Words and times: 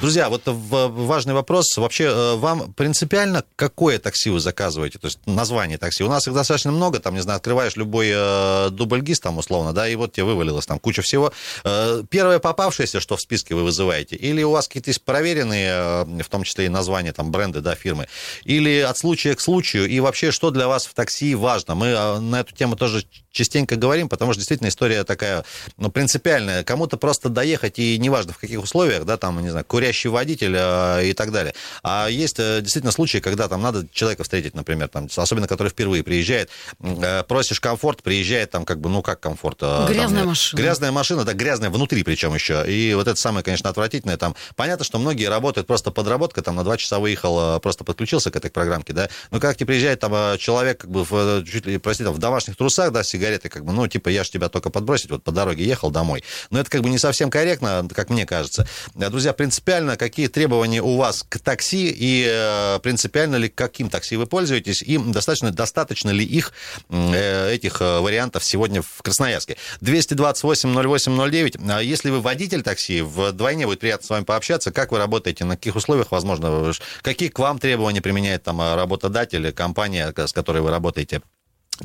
Друзья, 0.00 0.28
вот 0.28 0.42
важный 0.44 1.34
вопрос. 1.34 1.76
Вообще, 1.76 2.04
э, 2.04 2.34
вам 2.36 2.72
принципиально 2.74 3.42
какое 3.56 3.98
такси 3.98 4.30
вы 4.30 4.38
заказываете? 4.38 5.00
То 5.00 5.08
есть 5.08 5.18
название 5.26 5.76
такси. 5.76 6.04
У 6.04 6.08
нас 6.08 6.28
их 6.28 6.34
достаточно 6.34 6.70
много. 6.70 7.00
Там, 7.00 7.14
не 7.14 7.20
знаю, 7.20 7.38
открываешь 7.38 7.74
любой 7.74 8.12
э, 8.14 8.70
дубльгиз, 8.70 9.18
там, 9.18 9.38
условно, 9.38 9.72
да, 9.72 9.88
и 9.88 9.96
вот 9.96 10.12
тебе 10.12 10.26
вывалилось 10.26 10.66
там 10.66 10.78
куча 10.78 11.02
всего. 11.02 11.32
Э, 11.64 12.04
первое 12.08 12.38
попавшееся, 12.38 13.00
что 13.00 13.16
в 13.16 13.20
списке 13.20 13.56
вы 13.56 13.64
вызываете? 13.64 14.14
Или 14.14 14.44
у 14.44 14.52
вас 14.52 14.68
какие-то 14.68 14.90
есть 14.90 15.02
проверенные, 15.02 15.72
э, 15.72 16.22
в 16.22 16.28
том 16.28 16.44
числе 16.44 16.66
и 16.66 16.68
названия, 16.68 17.12
там, 17.12 17.32
бренды, 17.32 17.60
да, 17.60 17.74
фирмы? 17.74 18.06
Или 18.44 18.78
от 18.78 18.96
случая 18.98 19.34
к 19.34 19.40
случаю? 19.40 19.88
И 19.88 19.98
вообще, 19.98 20.30
что 20.30 20.52
для 20.52 20.68
вас 20.68 20.86
в 20.86 20.94
такси 20.94 21.34
важно? 21.34 21.74
Мы 21.74 22.20
на 22.20 22.38
эту 22.38 22.54
тему 22.54 22.76
тоже 22.76 23.04
частенько 23.32 23.74
говорим, 23.74 24.08
потому 24.08 24.32
что 24.32 24.38
действительно 24.40 24.68
история 24.68 25.02
такая, 25.02 25.44
ну, 25.76 25.90
принципиальная. 25.90 26.62
Кому-то 26.62 26.96
просто 26.96 27.28
доехать, 27.28 27.80
и 27.80 27.98
неважно 27.98 28.32
в 28.32 28.38
каких 28.38 28.62
условиях, 28.62 29.04
да, 29.04 29.16
там, 29.16 29.40
не 29.42 29.50
знаю, 29.50 29.64
курящий 29.88 30.10
водитель 30.10 30.54
э, 30.56 31.06
и 31.06 31.12
так 31.14 31.32
далее. 31.32 31.54
А 31.82 32.08
есть 32.08 32.38
э, 32.38 32.60
действительно 32.60 32.92
случаи, 32.92 33.18
когда 33.18 33.48
там 33.48 33.62
надо 33.62 33.86
человека 33.92 34.22
встретить, 34.22 34.54
например, 34.54 34.88
там, 34.88 35.08
особенно 35.16 35.46
который 35.46 35.68
впервые 35.68 36.02
приезжает, 36.02 36.50
э, 36.80 37.22
просишь 37.24 37.60
комфорт, 37.60 38.02
приезжает 38.02 38.50
там 38.50 38.64
как 38.64 38.80
бы, 38.80 38.88
ну, 38.88 39.02
как 39.02 39.20
комфорт? 39.20 39.60
Грязная 39.60 40.20
там, 40.20 40.28
машина. 40.28 40.60
Грязная 40.60 40.92
машина, 40.92 41.24
да, 41.24 41.32
грязная 41.32 41.70
внутри 41.70 42.02
причем 42.02 42.34
еще. 42.34 42.64
И 42.70 42.94
вот 42.94 43.08
это 43.08 43.18
самое, 43.18 43.44
конечно, 43.44 43.70
отвратительное. 43.70 44.16
Там, 44.16 44.34
понятно, 44.56 44.84
что 44.84 44.98
многие 44.98 45.26
работают 45.26 45.66
просто 45.66 45.90
подработка, 45.90 46.42
там, 46.42 46.56
на 46.56 46.64
два 46.64 46.76
часа 46.76 46.98
выехал, 46.98 47.58
просто 47.60 47.84
подключился 47.84 48.30
к 48.30 48.36
этой 48.36 48.50
программке, 48.50 48.92
да, 48.92 49.08
но 49.30 49.40
как 49.40 49.56
тебе 49.56 49.66
приезжает 49.66 50.00
там 50.00 50.38
человек, 50.38 50.82
как 50.82 50.90
бы, 50.90 51.04
в, 51.04 51.44
чуть 51.44 51.66
ли, 51.66 51.78
простите, 51.78 52.04
там, 52.04 52.14
в 52.14 52.18
домашних 52.18 52.56
трусах, 52.56 52.92
да, 52.92 53.02
сигарет 53.02 53.18
сигареты, 53.18 53.48
как 53.48 53.64
бы, 53.64 53.72
ну, 53.72 53.86
типа, 53.86 54.08
я 54.08 54.24
же 54.24 54.30
тебя 54.30 54.48
только 54.48 54.70
подбросить, 54.70 55.10
вот 55.10 55.22
по 55.22 55.32
дороге 55.32 55.64
ехал 55.64 55.90
домой. 55.90 56.22
Но 56.50 56.60
это 56.60 56.70
как 56.70 56.82
бы 56.82 56.90
не 56.90 56.98
совсем 56.98 57.30
корректно, 57.30 57.86
как 57.94 58.10
мне 58.10 58.26
кажется. 58.26 58.66
Друзья, 58.94 59.32
принципиально, 59.32 59.77
какие 59.96 60.28
требования 60.28 60.82
у 60.82 60.96
вас 60.96 61.24
к 61.28 61.38
такси 61.38 61.88
и 61.90 62.26
э, 62.28 62.78
принципиально 62.80 63.36
ли 63.36 63.48
каким 63.48 63.90
такси 63.90 64.16
вы 64.16 64.26
пользуетесь 64.26 64.82
и 64.82 64.98
достаточно, 64.98 65.50
достаточно 65.50 66.10
ли 66.10 66.24
их, 66.24 66.52
э, 66.88 67.52
этих 67.52 67.80
э, 67.80 68.00
вариантов 68.00 68.44
сегодня 68.44 68.82
в 68.82 69.02
Красноярске. 69.02 69.56
228-08-09. 69.80 71.70
А 71.70 71.82
если 71.82 72.10
вы 72.10 72.20
водитель 72.20 72.62
такси, 72.62 73.02
вдвойне 73.02 73.66
будет 73.66 73.80
приятно 73.80 74.06
с 74.06 74.10
вами 74.10 74.24
пообщаться. 74.24 74.72
Как 74.72 74.92
вы 74.92 74.98
работаете, 74.98 75.44
на 75.44 75.56
каких 75.56 75.76
условиях, 75.76 76.10
возможно, 76.10 76.72
какие 77.02 77.28
к 77.28 77.38
вам 77.38 77.58
требования 77.58 78.02
применяет 78.02 78.42
там 78.42 78.60
работодатель, 78.60 79.52
компания, 79.52 80.12
с 80.16 80.32
которой 80.32 80.62
вы 80.62 80.70
работаете? 80.70 81.22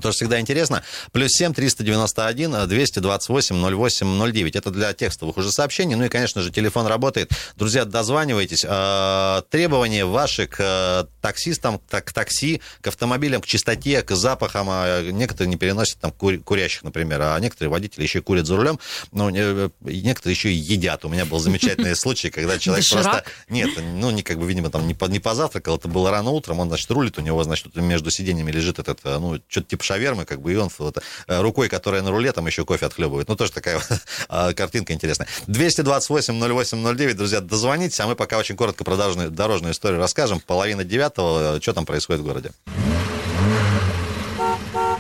Тоже 0.02 0.16
всегда 0.16 0.40
интересно. 0.40 0.84
Плюс 1.12 1.32
7 1.32 1.54
391 1.54 2.68
228 2.68 3.56
08 3.56 4.32
09. 4.32 4.56
Это 4.56 4.72
для 4.72 4.94
текстовых 4.94 5.38
уже 5.38 5.52
сообщений. 5.52 5.96
Ну 5.96 6.06
и, 6.06 6.10
конечно 6.10 6.42
же, 6.42 6.52
телефон 6.52 6.88
работает. 6.88 7.32
Друзья, 7.56 7.86
дозванивайтесь. 7.86 8.66
А, 8.68 9.44
требования 9.50 10.06
ваши 10.06 10.48
к 10.48 10.58
э, 10.60 11.06
таксистам, 11.22 11.80
к 11.80 12.12
такси, 12.12 12.62
к 12.82 12.88
автомобилям, 12.88 13.42
к 13.42 13.46
чистоте, 13.46 14.02
к 14.02 14.16
запахам. 14.16 14.68
А, 14.70 15.02
некоторые 15.12 15.50
не 15.50 15.58
переносят 15.58 16.00
там 16.00 16.12
курящих, 16.12 16.84
например, 16.84 17.22
а 17.22 17.40
некоторые 17.40 17.70
водители 17.70 18.04
еще 18.04 18.20
и 18.20 18.22
курят 18.22 18.48
за 18.48 18.58
рулем. 18.58 18.80
Ну, 19.12 19.30
некоторые 19.30 20.34
еще 20.34 20.52
и 20.52 20.56
едят. 20.56 21.06
У 21.06 21.10
меня 21.10 21.26
был 21.26 21.40
замечательный 21.40 21.96
случай, 21.96 22.30
когда 22.30 22.58
человек 22.58 22.86
просто... 22.90 23.24
Нет, 23.50 23.70
ну, 23.78 24.12
не 24.12 24.24
как 24.24 24.40
бы, 24.40 24.48
видимо, 24.48 24.70
там 24.70 24.88
не 24.88 25.20
позавтракал, 25.20 25.78
это 25.78 25.88
было 25.88 26.12
рано 26.12 26.32
утром, 26.32 26.60
он, 26.60 26.68
значит, 26.68 26.90
рулит, 26.92 27.18
у 27.18 27.22
него, 27.22 27.44
значит, 27.44 27.76
между 27.76 28.12
сиденьями 28.12 28.52
лежит 28.52 28.80
этот, 28.80 29.00
э, 29.04 29.18
ну, 29.20 29.40
что-то 29.48 29.70
типа 29.70 29.83
шавермы, 29.84 30.26
как 30.26 30.42
бы, 30.42 30.54
и 30.54 30.56
он 30.56 30.70
вот, 30.78 30.98
э, 31.28 31.42
рукой, 31.42 31.70
которая 31.70 32.02
на 32.02 32.12
руле, 32.12 32.32
там 32.32 32.48
еще 32.48 32.66
кофе 32.66 32.86
отхлебывает. 32.86 33.28
Ну, 33.28 33.36
тоже 33.36 33.52
такая 33.52 33.82
а, 34.30 34.54
картинка 34.54 34.94
интересная. 34.94 35.28
228-08-09, 35.48 37.14
друзья, 37.14 37.42
дозвонитесь, 37.42 38.00
а 38.00 38.08
мы 38.08 38.16
пока 38.16 38.38
очень 38.38 38.56
коротко 38.56 38.84
про 38.84 38.96
дорожную, 38.96 39.32
дорожную 39.32 39.74
историю 39.74 40.00
расскажем. 40.00 40.40
Половина 40.40 40.84
девятого, 40.84 41.60
что 41.62 41.74
там 41.74 41.86
происходит 41.86 42.22
в 42.22 42.26
городе 42.26 42.52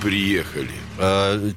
приехали. 0.03 0.82
Э, 0.97 1.51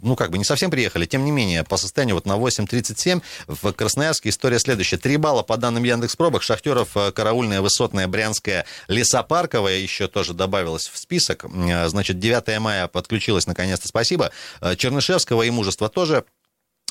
ну, 0.00 0.16
как 0.16 0.30
бы 0.30 0.38
не 0.38 0.44
совсем 0.44 0.70
приехали. 0.70 1.06
Тем 1.06 1.24
не 1.24 1.30
менее, 1.30 1.64
по 1.64 1.76
состоянию 1.76 2.14
вот 2.14 2.26
на 2.26 2.36
8.37 2.36 3.22
в 3.46 3.72
Красноярске 3.72 4.30
история 4.30 4.58
следующая. 4.58 4.96
Три 4.96 5.16
балла 5.16 5.42
по 5.42 5.56
данным 5.56 5.84
Яндекс 5.84 6.16
Пробок. 6.16 6.42
Шахтеров, 6.42 6.96
э, 6.96 7.12
Караульная, 7.12 7.60
Высотная, 7.60 8.08
Брянская, 8.08 8.64
Лесопарковая 8.88 9.78
еще 9.78 10.08
тоже 10.08 10.34
добавилась 10.34 10.88
в 10.88 10.98
список. 10.98 11.44
Э, 11.44 11.88
значит, 11.88 12.18
9 12.18 12.58
мая 12.58 12.88
подключилась 12.88 13.46
наконец-то, 13.46 13.88
спасибо. 13.88 14.30
Чернышевского 14.76 15.42
и 15.42 15.50
Мужество 15.50 15.88
тоже 15.88 16.24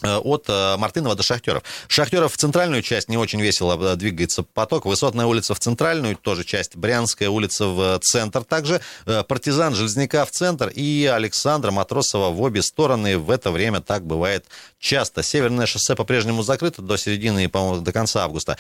от 0.08 0.46
э, 0.48 0.78
Мартынова 0.78 1.16
до 1.16 1.24
Шахтеров. 1.24 1.64
Шахтеров 1.88 2.34
в 2.34 2.38
центральную 2.38 2.82
часть 2.82 3.10
не 3.10 3.18
очень 3.18 3.42
весело 3.42 3.94
э, 3.94 3.96
двигается 3.96 4.44
поток. 4.44 4.86
Высотная 4.86 5.26
улица 5.26 5.54
в 5.54 5.60
центральную, 5.60 6.16
тоже 6.16 6.44
часть. 6.44 6.76
Брянская 6.76 7.30
улица 7.30 7.68
в 7.68 8.00
центр 8.00 8.44
также. 8.44 8.82
Партизан 9.06 9.76
Железняка 9.76 10.26
в 10.26 10.32
центр 10.32 10.72
и 10.74 11.06
Александра 11.06 11.72
Матросова 11.72 12.30
в 12.30 12.42
обе 12.42 12.62
стороны. 12.62 13.18
В 13.18 13.30
это 13.30 13.52
время 13.52 13.82
так 13.82 14.06
бывает 14.06 14.46
часто. 14.82 15.24
Северное 15.24 15.68
шоссе 15.68 15.96
по-прежнему 15.96 16.44
закрыто 16.44 16.82
до 16.82 16.98
середины, 16.98 17.48
по-моему, 17.48 17.82
до 17.82 17.94
конца 17.94 18.26
августа. 18.26 18.58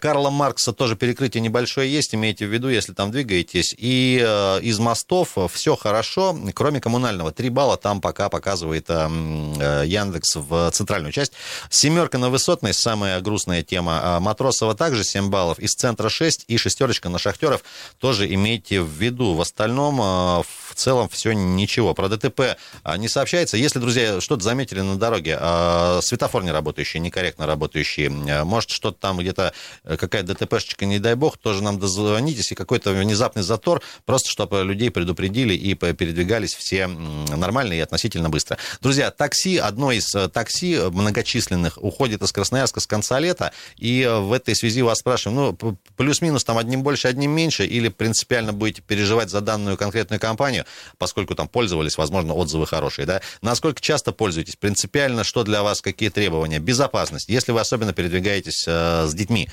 Карла 0.00 0.30
Маркса 0.30 0.72
тоже 0.72 0.94
перекрытие 0.94 1.40
небольшое 1.40 1.90
есть, 1.90 2.14
имейте 2.14 2.46
в 2.46 2.52
виду, 2.52 2.68
если 2.68 2.92
там 2.92 3.10
двигаетесь. 3.10 3.74
И 3.76 4.22
э, 4.24 4.60
из 4.60 4.78
мостов 4.78 5.36
все 5.52 5.74
хорошо, 5.74 6.38
кроме 6.54 6.80
коммунального. 6.80 7.32
Три 7.32 7.48
балла 7.48 7.76
там 7.76 8.00
пока 8.00 8.28
показывает 8.28 8.86
э, 8.88 9.82
Яндекс 9.86 10.36
в 10.36 10.70
центральную 10.72 11.12
часть. 11.12 11.32
Семерка 11.70 12.18
на 12.18 12.28
высотной, 12.28 12.74
самая 12.74 13.20
грустная 13.20 13.62
тема. 13.62 14.00
А 14.02 14.20
Матросова 14.20 14.74
также 14.74 15.04
7 15.04 15.30
баллов, 15.30 15.58
из 15.58 15.72
центра 15.72 16.10
6 16.10 16.44
и 16.48 16.58
шестерочка 16.58 17.08
на 17.08 17.18
шахтеров 17.18 17.64
тоже 17.98 18.32
имейте 18.32 18.82
в 18.82 18.90
виду. 18.90 19.32
В 19.34 19.40
остальном, 19.40 20.00
э, 20.02 20.42
в 20.72 20.74
целом, 20.74 21.08
все 21.08 21.32
ничего. 21.32 21.94
Про 21.94 22.08
ДТП 22.08 22.40
э, 22.40 22.96
не 22.96 23.08
сообщается. 23.08 23.56
Если, 23.56 23.78
друзья, 23.78 24.20
что-то 24.20 24.42
заметили 24.42 24.80
на 24.80 24.96
дороге, 24.96 25.38
э, 25.38 26.00
светофор 26.02 26.42
не 26.42 26.50
работающий, 26.50 27.00
некорректно 27.00 27.46
работающий, 27.46 28.08
может, 28.08 28.70
что-то 28.70 28.98
там 28.98 29.18
где-то, 29.18 29.52
какая-то 29.84 30.34
ДТПшечка, 30.34 30.86
не 30.86 30.98
дай 30.98 31.14
бог, 31.14 31.38
тоже 31.38 31.62
нам 31.62 31.78
дозвонитесь, 31.78 32.52
и 32.52 32.54
какой-то 32.54 32.92
внезапный 32.92 33.42
затор, 33.42 33.82
просто 34.04 34.30
чтобы 34.30 34.62
людей 34.62 34.90
предупредили 34.90 35.54
и 35.54 35.74
передвигались 35.74 36.54
все 36.54 36.86
нормально 36.86 37.74
и 37.74 37.80
относительно 37.80 38.30
быстро. 38.30 38.58
Друзья, 38.80 39.10
такси, 39.10 39.58
одно 39.58 39.92
из 39.92 40.10
такси 40.32 40.78
многочисленных 40.90 41.78
уходит 41.82 42.22
из 42.22 42.32
Красноярска 42.32 42.80
с 42.80 42.86
конца 42.86 43.18
лета, 43.20 43.52
и 43.76 44.08
в 44.10 44.32
этой 44.32 44.54
связи 44.54 44.82
вас 44.82 44.98
спрашиваем, 44.98 45.36
ну, 45.36 45.78
плюс-минус 45.96 46.44
там 46.44 46.58
одним 46.58 46.82
больше, 46.82 47.08
одним 47.08 47.30
меньше, 47.32 47.66
или 47.66 47.88
принципиально 47.88 48.52
будете 48.52 48.82
переживать 48.82 49.30
за 49.30 49.40
данную 49.40 49.76
конкретную 49.76 50.20
компанию, 50.20 50.61
поскольку 50.98 51.34
там 51.34 51.48
пользовались, 51.48 51.96
возможно, 51.96 52.34
отзывы 52.34 52.66
хорошие, 52.66 53.06
да? 53.06 53.20
Насколько 53.40 53.80
часто 53.80 54.12
пользуетесь? 54.12 54.56
Принципиально, 54.56 55.24
что 55.24 55.44
для 55.44 55.62
вас, 55.62 55.80
какие 55.80 56.08
требования? 56.08 56.58
Безопасность. 56.58 57.28
Если 57.28 57.52
вы 57.52 57.60
особенно 57.60 57.92
передвигаетесь 57.92 58.64
э, 58.66 59.06
с 59.06 59.14
детьми, 59.14 59.48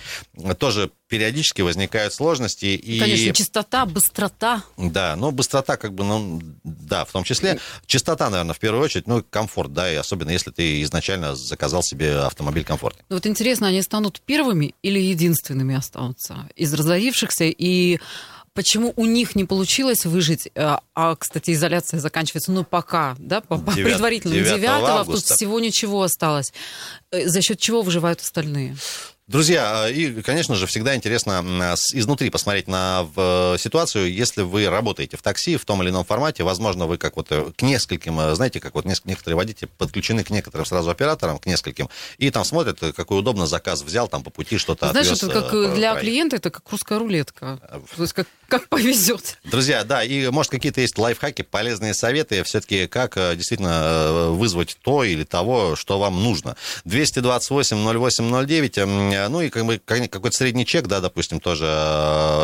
тоже 0.58 0.92
периодически 1.08 1.62
возникают 1.62 2.14
сложности. 2.14 2.66
И... 2.66 3.00
Конечно, 3.00 3.34
чистота, 3.34 3.86
быстрота. 3.86 4.64
Да, 4.78 5.16
ну, 5.16 5.32
быстрота, 5.32 5.76
как 5.76 5.94
бы, 5.94 6.04
ну, 6.04 6.42
да, 6.64 7.04
в 7.04 7.12
том 7.12 7.24
числе. 7.24 7.60
Чистота, 7.88 8.30
наверное, 8.30 8.54
в 8.54 8.60
первую 8.60 8.84
очередь, 8.84 9.08
ну, 9.08 9.24
комфорт, 9.28 9.74
да, 9.74 9.92
и 9.92 9.96
особенно 9.96 10.30
если 10.30 10.52
ты 10.52 10.82
изначально 10.84 11.36
заказал 11.36 11.82
себе 11.84 12.20
автомобиль 12.20 12.64
комфортный. 12.64 13.04
Ну, 13.10 13.16
вот 13.16 13.26
интересно, 13.26 13.68
они 13.68 13.82
станут 13.82 14.22
первыми 14.22 14.76
или 14.84 15.00
единственными 15.00 15.76
останутся 15.76 16.50
из 16.56 16.74
разорившихся, 16.74 17.46
и 17.46 18.00
почему 18.60 18.92
у 18.98 19.06
них 19.06 19.38
не 19.38 19.46
получилось 19.46 20.06
выжить, 20.06 20.50
э, 20.54 20.76
а, 20.94 21.16
кстати, 21.16 21.52
изоляция 21.52 22.02
заканчивается, 22.02 22.52
ну, 22.52 22.66
пока, 22.66 23.16
да, 23.18 23.40
по, 23.40 23.56
9, 23.56 23.86
предварительно, 23.86 24.34
9, 24.34 24.48
9 24.56 24.68
августа. 24.68 25.30
тут 25.30 25.38
всего 25.38 25.62
ничего 25.62 26.04
осталось. 26.04 26.52
Э, 27.10 27.26
за 27.26 27.42
счет 27.42 27.58
чего 27.58 27.84
выживают 27.84 28.20
остальные? 28.20 28.76
Друзья, 29.30 29.84
а, 29.84 29.90
и, 29.90 30.24
конечно 30.24 30.56
же, 30.56 30.66
всегда 30.66 30.96
интересно 30.96 31.76
изнутри 31.94 32.32
посмотреть 32.32 32.68
на 32.68 33.06
ситуацию. 33.60 34.12
Если 34.12 34.42
вы 34.42 34.68
работаете 34.68 35.18
в 35.18 35.22
такси 35.22 35.56
в 35.56 35.66
том 35.66 35.84
или 35.84 35.92
ином 35.92 36.04
формате, 36.04 36.44
возможно, 36.44 36.88
вы 36.88 36.98
как 36.98 37.16
вот 37.16 37.28
э, 37.30 37.52
к 37.56 37.62
нескольким, 37.62 38.20
э, 38.20 38.34
знаете, 38.34 38.60
как 38.60 38.74
вот 38.74 38.86
некоторые 38.86 39.36
водители 39.36 39.70
подключены 39.78 40.24
к 40.24 40.32
некоторым 40.32 40.66
сразу 40.66 40.90
операторам, 40.90 41.38
к 41.38 41.46
нескольким, 41.46 41.90
и 42.18 42.32
там 42.32 42.44
смотрят, 42.44 42.82
э, 42.82 42.92
какой 42.92 43.20
удобно 43.20 43.46
заказ 43.46 43.84
взял, 43.84 44.08
там 44.08 44.24
по 44.24 44.32
пути 44.32 44.58
что-то 44.58 44.90
Знаешь, 44.90 45.06
отвез, 45.06 45.22
это 45.22 45.42
как 45.44 45.76
для 45.76 45.96
клиента, 45.96 46.38
это 46.38 46.50
как 46.50 46.68
русская 46.72 46.98
рулетка. 46.98 47.60
То 47.96 48.02
есть 48.02 48.14
как, 48.14 48.26
как 48.48 48.68
повезет. 48.68 49.38
Друзья, 49.44 49.84
да, 49.84 50.04
и 50.04 50.30
может 50.30 50.52
какие-то 50.52 50.82
есть 50.82 50.98
лайфхаки, 50.98 51.44
полезные 51.44 51.94
советы, 51.94 52.42
все-таки 52.46 52.88
как 52.88 53.14
действительно 53.14 54.30
вызвать 54.32 54.76
то 54.82 55.04
или 55.04 55.24
того, 55.24 55.76
что 55.76 56.00
вам 56.00 56.24
нужно. 56.24 56.58
228 56.86 57.78
08 57.78 58.48
09 58.48 58.78
ну 59.28 59.42
и 59.42 59.50
как 59.50 59.66
бы 59.66 59.80
какой-то 59.80 60.38
средний 60.38 60.66
чек, 60.66 60.88
да, 60.88 61.02
допустим, 61.02 61.40
тоже 61.40 61.66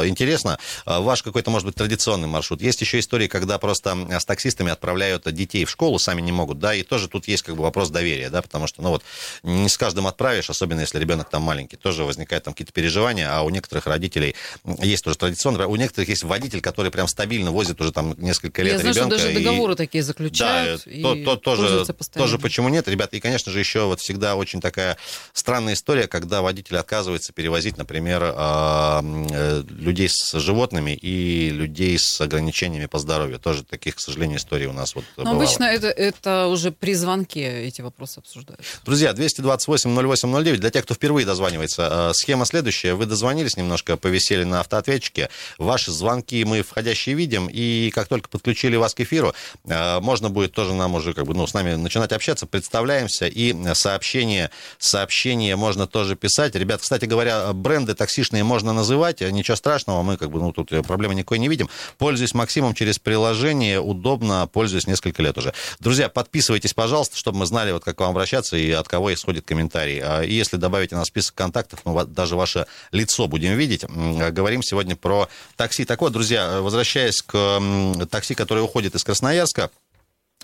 интересно. 0.06 0.60
Ваш 0.86 1.24
какой-то, 1.24 1.52
может 1.52 1.66
быть, 1.66 1.76
традиционный 1.76 2.28
маршрут. 2.28 2.62
Есть 2.62 2.82
еще 2.82 3.00
истории, 3.00 3.28
когда 3.28 3.58
просто 3.60 3.96
с 4.20 4.26
таксистами 4.26 4.72
отправляют 4.72 5.32
детей 5.34 5.66
в 5.66 5.70
школу, 5.70 6.00
сами 6.00 6.22
не 6.22 6.32
могут, 6.32 6.60
да, 6.60 6.74
и 6.74 6.84
тоже 6.84 7.08
тут 7.08 7.28
есть 7.28 7.44
как 7.44 7.56
бы 7.56 7.64
вопрос 7.64 7.90
доверия, 7.90 8.30
да, 8.30 8.42
потому 8.42 8.68
что, 8.68 8.82
ну 8.82 8.90
вот, 8.90 9.04
не 9.44 9.70
с 9.70 9.78
каждым 9.78 10.08
отправишь, 10.08 10.50
особенно 10.50 10.82
если 10.82 11.00
ребенок 11.00 11.30
там 11.30 11.44
маленький, 11.44 11.78
тоже 11.78 12.04
возникает 12.04 12.44
там 12.44 12.54
какие-то 12.54 12.74
переживания, 12.74 13.30
а 13.32 13.44
у 13.44 13.50
некоторых 13.52 13.86
родителей 13.86 14.36
есть 14.82 15.04
тоже 15.04 15.18
традиционно, 15.18 15.68
у 15.68 15.76
некоторых 15.76 16.10
есть 16.10 16.24
водитель, 16.24 16.62
который 16.62 16.90
прям 16.92 17.08
стабильно 17.08 17.52
возит 17.52 17.80
уже 17.80 17.92
там 17.92 18.16
несколько 18.18 18.64
лет 18.64 18.74
Я 18.74 18.80
ребенка. 18.80 18.94
Знаю, 18.94 19.20
что 19.20 19.28
даже 19.28 19.40
договоры 19.40 19.74
и... 19.74 19.76
такие 19.76 20.04
заключают. 20.04 20.82
Да, 20.86 20.92
и 20.92 21.02
то, 21.02 21.16
то, 21.16 21.36
тоже, 21.36 21.86
тоже 22.14 22.40
почему 22.40 22.70
нет, 22.70 22.88
ребята. 22.88 23.16
И, 23.16 23.20
конечно 23.20 23.52
же, 23.52 23.60
еще 23.60 23.86
вот 23.86 24.00
всегда 24.00 24.36
очень 24.36 24.60
такая 24.62 24.98
странная 25.34 25.76
история, 25.76 26.08
когда 26.08 26.42
водитель 26.42 26.65
отказывается 26.74 27.34
перевозить, 27.34 27.78
например, 27.78 28.34
а, 28.36 29.04
э, 29.04 29.64
людей 29.70 30.10
с 30.10 30.38
животными 30.40 30.92
и 30.92 31.50
людей 31.50 31.98
с 32.00 32.20
ограничениями 32.22 32.88
по 32.88 33.00
здоровью. 33.00 33.40
Тоже 33.40 33.64
таких, 33.64 33.96
к 33.96 34.00
сожалению, 34.00 34.38
историй 34.38 34.66
у 34.66 34.74
нас 34.74 34.96
вот 34.96 35.06
Но 35.18 35.32
обычно 35.32 35.66
это, 35.66 35.88
это 35.88 36.48
уже 36.48 36.72
при 36.72 36.94
звонке 36.94 37.66
эти 37.68 37.82
вопросы 37.82 38.20
обсуждаются. 38.20 38.66
Друзья, 38.84 39.12
228-08-09, 39.12 40.58
для 40.58 40.70
тех, 40.72 40.84
кто 40.84 40.94
впервые 40.96 41.26
дозванивается, 41.26 42.10
э, 42.10 42.14
схема 42.14 42.46
следующая. 42.46 42.96
Вы 42.96 43.06
дозвонились 43.06 43.58
немножко, 43.58 43.98
повисели 43.98 44.44
на 44.44 44.62
автоответчике. 44.62 45.30
Ваши 45.58 45.92
звонки 45.92 46.44
мы 46.46 46.64
входящие 46.64 47.16
видим, 47.16 47.48
и 47.52 47.92
как 47.92 48.08
только 48.08 48.30
подключили 48.30 48.76
вас 48.76 48.94
к 48.94 49.02
эфиру, 49.02 49.34
э, 49.66 50.00
можно 50.00 50.30
будет 50.30 50.54
тоже 50.54 50.74
нам 50.74 50.96
уже 50.96 51.14
как 51.14 51.26
бы, 51.26 51.34
ну, 51.34 51.46
с 51.46 51.54
нами 51.54 51.76
начинать 51.76 52.12
общаться, 52.12 52.46
представляемся, 52.48 53.28
и 53.28 53.56
сообщение, 53.74 54.50
сообщение 54.78 55.56
можно 55.56 55.88
тоже 55.88 56.16
писать. 56.16 56.55
Ребят, 56.60 56.82
кстати 56.82 57.06
говоря, 57.06 57.52
бренды 57.54 57.96
таксишные 57.96 58.44
можно 58.44 58.74
называть, 58.74 59.22
ничего 59.22 59.56
страшного, 59.58 60.04
мы 60.04 60.18
как 60.18 60.30
бы, 60.32 60.40
ну, 60.40 60.52
тут 60.52 60.70
проблемы 60.86 61.16
никакой 61.16 61.40
не 61.40 61.48
видим. 61.48 61.70
Пользуюсь 61.98 62.34
Максимом 62.34 62.74
через 62.74 63.00
приложение, 63.00 63.80
удобно, 63.80 64.48
пользуюсь 64.52 64.88
несколько 64.88 65.22
лет 65.24 65.38
уже. 65.38 65.54
Друзья, 65.80 66.10
подписывайтесь, 66.10 66.74
пожалуйста, 66.74 67.18
чтобы 67.18 67.40
мы 67.40 67.46
знали, 67.46 67.72
вот 67.72 67.84
как 67.84 67.96
к 67.96 68.00
вам 68.02 68.12
обращаться 68.12 68.58
и 68.58 68.72
от 68.72 68.88
кого 68.88 69.14
исходит 69.14 69.46
комментарий. 69.46 70.02
А, 70.04 70.22
и 70.22 70.34
если 70.34 70.58
добавите 70.58 70.96
на 70.96 71.06
список 71.06 71.36
контактов, 71.36 71.80
мы 71.86 72.06
даже 72.06 72.36
ваше 72.36 72.68
лицо 72.92 73.28
будем 73.28 73.56
видеть. 73.58 73.86
Говорим 73.86 74.62
сегодня 74.62 74.96
про 74.96 75.30
такси. 75.56 75.86
Так 75.86 76.02
вот, 76.02 76.14
друзья, 76.14 76.62
возвращаясь 76.62 77.22
к 77.22 77.62
такси, 78.10 78.36
которое 78.36 78.62
уходит 78.62 78.96
из 78.96 79.04
Красноярска, 79.04 79.72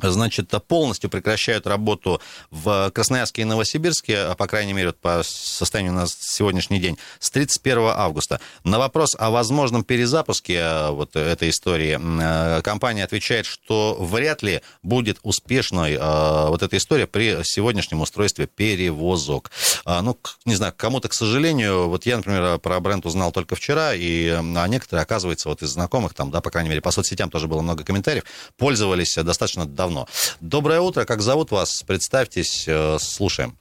значит, 0.01 0.49
полностью 0.67 1.09
прекращают 1.09 1.67
работу 1.67 2.21
в 2.49 2.91
Красноярске 2.93 3.43
и 3.43 3.45
Новосибирске, 3.45 4.17
а, 4.17 4.35
по 4.35 4.47
крайней 4.47 4.73
мере, 4.73 4.93
по 4.93 5.21
состоянию 5.23 5.93
на 5.93 6.05
сегодняшний 6.07 6.79
день, 6.79 6.97
с 7.19 7.29
31 7.29 7.93
августа. 7.95 8.39
На 8.63 8.79
вопрос 8.79 9.15
о 9.17 9.29
возможном 9.29 9.83
перезапуске 9.83 10.59
а, 10.61 10.91
вот 10.91 11.15
этой 11.15 11.49
истории 11.49 11.99
а, 12.01 12.61
компания 12.61 13.03
отвечает, 13.03 13.45
что 13.45 13.97
вряд 13.99 14.43
ли 14.43 14.61
будет 14.83 15.19
успешной 15.23 15.97
вот 15.97 16.63
эта 16.63 16.77
история 16.77 17.07
при 17.07 17.43
сегодняшнем 17.43 18.01
устройстве 18.01 18.47
перевозок. 18.47 19.51
Ну, 19.85 20.17
не 20.45 20.55
знаю, 20.55 20.73
кому-то, 20.75 21.09
к 21.09 21.13
сожалению, 21.13 21.89
вот 21.89 22.05
я, 22.05 22.17
например, 22.17 22.59
про 22.59 22.79
бренд 22.79 23.05
узнал 23.05 23.31
только 23.31 23.55
вчера, 23.55 23.93
и 23.93 24.29
а 24.29 24.67
некоторые, 24.67 25.03
оказывается, 25.03 25.49
вот 25.49 25.61
из 25.61 25.69
знакомых, 25.69 26.13
там, 26.13 26.31
да, 26.31 26.41
по 26.41 26.49
крайней 26.49 26.69
мере, 26.69 26.81
по 26.81 26.91
соцсетям 26.91 27.29
тоже 27.29 27.47
было 27.47 27.61
много 27.61 27.83
комментариев, 27.83 28.23
пользовались 28.57 29.15
достаточно 29.15 29.65
давно. 29.65 29.90
Доброе 30.39 30.81
утро, 30.81 31.05
как 31.05 31.21
зовут 31.21 31.51
вас? 31.51 31.83
Представьтесь, 31.83 32.67
э, 32.67 32.97
слушаем. 32.99 33.57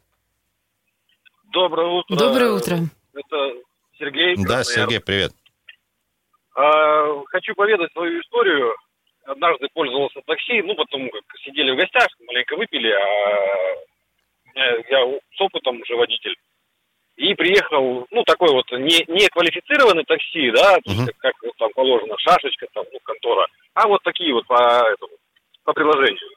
Доброе 1.53 1.88
утро. 1.88 2.17
Доброе 2.17 2.53
утро. 2.53 2.77
Это 3.12 3.37
Сергей. 3.99 4.37
Да, 4.37 4.65
Сергей, 4.65 5.00
привет. 5.00 5.32
А, 6.55 7.25
хочу 7.27 7.55
поведать 7.55 7.93
свою 7.93 8.21
историю. 8.21 8.75
Однажды 9.25 9.69
пользовался 9.73 10.21
такси, 10.27 10.62
ну, 10.62 10.75
потом 10.75 11.09
как 11.11 11.23
сидели 11.44 11.73
в 11.73 11.77
гостях, 11.77 12.09
маленько 12.27 12.56
выпили, 12.56 12.91
а 12.91 13.81
я 14.55 15.19
с 15.37 15.41
опытом 15.41 15.81
уже 15.81 15.94
водитель. 15.97 16.35
И 17.17 17.35
приехал, 17.35 18.06
ну, 18.11 18.23
такой 18.25 18.50
вот 18.50 18.71
не, 18.73 19.05
не 19.09 19.29
квалифицированный 19.29 20.05
такси, 20.05 20.50
да, 20.53 20.79
uh-huh. 20.79 21.06
как, 21.19 21.35
как 21.37 21.56
там 21.59 21.71
положено, 21.75 22.15
шашечка, 22.19 22.67
там, 22.73 22.85
ну, 22.93 22.99
контора, 23.05 23.47
а 23.75 23.87
вот 23.88 24.03
такие 24.03 24.32
вот 24.32 24.47
по 24.47 24.55
этому, 24.55 25.12
по 25.64 25.72
приложению. 25.72 26.30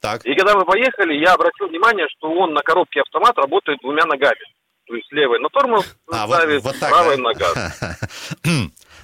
Так. 0.00 0.24
И 0.26 0.34
когда 0.34 0.54
мы 0.54 0.64
поехали, 0.64 1.14
я 1.14 1.32
обратил 1.32 1.66
внимание, 1.68 2.06
что 2.16 2.30
он 2.30 2.52
на 2.52 2.60
коробке 2.60 3.00
автомат 3.00 3.36
работает 3.38 3.78
двумя 3.80 4.04
ногами. 4.04 4.44
То 4.86 4.94
есть 4.94 5.10
левой 5.12 5.40
на 5.40 5.48
тормоз 5.48 5.96
а, 6.12 6.26
ставит, 6.26 6.62
вот, 6.62 6.72
вот 6.72 6.80
так, 6.80 6.90
правой 6.90 7.16
да? 7.16 7.22
на 7.22 7.32
газ. 7.34 8.00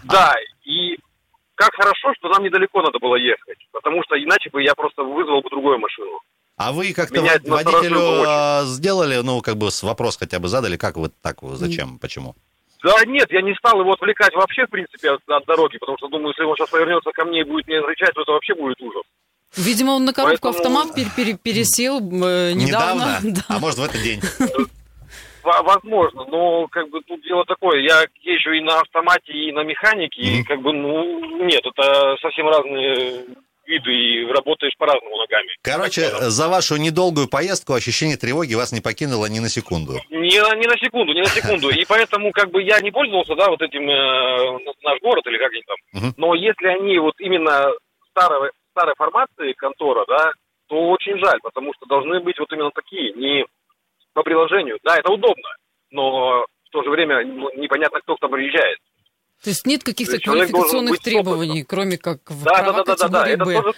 Да, 0.05 0.35
и 0.65 0.99
как 1.55 1.75
хорошо, 1.75 2.13
что 2.19 2.29
нам 2.29 2.43
недалеко 2.45 2.83
надо 2.83 2.99
было 2.99 3.17
ехать, 3.17 3.59
потому 3.73 4.03
что 4.05 4.17
иначе 4.17 4.51
бы 4.51 4.63
я 4.63 4.75
просто 4.75 5.03
вызвал 5.03 5.43
бы 5.43 5.51
другую 5.51 5.79
машину. 5.79 6.21
А 6.57 6.73
вы 6.73 6.93
как-то 6.93 7.23
водителю 7.23 8.25
а, 8.27 8.65
сделали, 8.65 9.21
ну, 9.23 9.41
как 9.41 9.57
бы 9.57 9.69
вопрос 9.83 10.19
хотя 10.19 10.39
бы 10.39 10.49
задали, 10.49 10.77
как 10.77 10.97
вы 10.97 11.11
так, 11.23 11.39
зачем, 11.41 11.99
почему? 11.99 12.35
Да 12.83 13.05
нет, 13.07 13.31
я 13.31 13.43
не 13.43 13.55
стал 13.55 13.81
его 13.81 13.93
отвлекать 13.93 14.35
вообще, 14.35 14.67
в 14.67 14.71
принципе, 14.71 15.11
от, 15.11 15.21
от 15.29 15.45
дороги, 15.45 15.79
потому 15.79 15.99
что 15.99 16.09
думаю, 16.09 16.29
если 16.29 16.45
он 16.45 16.57
сейчас 16.57 16.71
повернется 16.71 17.11
ко 17.13 17.25
мне 17.25 17.41
и 17.41 17.45
будет 17.45 17.67
мне 17.67 17.81
рычать, 17.81 18.15
то 18.15 18.23
это 18.23 18.33
вообще 18.33 18.55
будет 18.55 18.81
ужас. 18.81 19.03
Видимо, 19.57 19.93
он 19.93 20.05
на 20.05 20.13
коробку 20.13 20.53
Поэтому... 20.53 20.79
автомат 20.79 20.95
пер 20.95 21.07
пер 21.17 21.37
пересел 21.37 21.99
э, 21.99 22.53
недавно. 22.53 23.19
недавно? 23.21 23.21
Да. 23.49 23.57
А 23.57 23.59
может, 23.59 23.79
в 23.79 23.85
этот 23.85 24.03
день? 24.03 24.21
Возможно, 25.43 26.25
но 26.27 26.67
как 26.69 26.89
бы 26.91 27.01
тут 27.03 27.23
дело 27.23 27.45
такое, 27.47 27.81
я 27.81 28.05
езжу 28.23 28.53
и 28.53 28.61
на 28.61 28.81
автомате, 28.81 29.33
и 29.33 29.53
на 29.53 29.63
механике, 29.65 30.21
mm-hmm. 30.21 30.41
и 30.41 30.43
как 30.45 30.61
бы, 30.61 30.73
ну, 30.73 31.45
нет, 31.47 31.63
это 31.65 32.17
совсем 32.21 32.47
разные 32.47 33.25
виды, 33.71 33.91
и 33.91 34.27
работаешь 34.27 34.77
по-разному 34.77 35.17
ногами. 35.17 35.49
Короче, 35.63 36.11
за 36.31 36.49
вашу 36.49 36.77
недолгую 36.77 37.29
поездку 37.29 37.73
ощущение 37.73 38.17
тревоги 38.17 38.55
вас 38.55 38.73
не 38.73 38.81
покинуло 38.81 39.27
ни 39.27 39.39
на 39.39 39.49
секунду. 39.49 39.95
Не, 40.11 40.41
не 40.59 40.67
на 40.67 40.77
секунду, 40.77 41.13
не 41.15 41.21
на 41.21 41.29
секунду. 41.29 41.71
И 41.71 41.85
поэтому 41.87 42.33
как 42.33 42.51
бы 42.51 42.63
я 42.63 42.81
не 42.81 42.91
пользовался, 42.91 43.35
да, 43.37 43.49
вот 43.49 43.63
этим 43.63 43.89
э, 43.89 44.59
наш 44.83 45.01
город 45.01 45.25
или 45.27 45.39
как 45.39 45.53
они 45.53 45.63
там. 45.63 46.15
Но 46.17 46.35
если 46.35 46.67
они 46.67 46.99
вот 46.99 47.15
именно 47.21 47.71
старой, 48.11 48.51
старой 48.71 48.95
формации 48.97 49.53
контора, 49.53 50.05
да, 50.07 50.33
то 50.69 50.77
очень 50.91 51.19
жаль, 51.19 51.39
потому 51.43 51.73
что 51.75 51.87
должны 51.87 52.21
быть 52.21 52.39
вот 52.39 52.53
именно 52.53 52.71
такие, 52.71 53.13
не 53.15 53.45
по 54.13 54.23
приложению. 54.23 54.79
Да, 54.83 54.97
это 54.97 55.13
удобно, 55.13 55.51
но 55.91 56.45
в 56.65 56.71
то 56.71 56.83
же 56.83 56.91
время 56.91 57.23
непонятно, 57.25 58.01
кто 58.01 58.17
там 58.17 58.31
приезжает. 58.31 58.79
То 59.43 59.51
есть 59.51 59.67
нет 59.67 59.83
каких-то 59.83 60.19
квалификационных 60.19 61.01
требований, 61.01 61.65
кроме 61.65 61.97
как 61.97 62.19
в 62.29 62.45
да, 62.45 62.63
права 62.63 62.85
да, 62.85 62.85
да, 62.85 62.97
да, 62.97 63.09
да, 63.09 63.29
Это 63.29 63.45
тоже, 63.45 63.73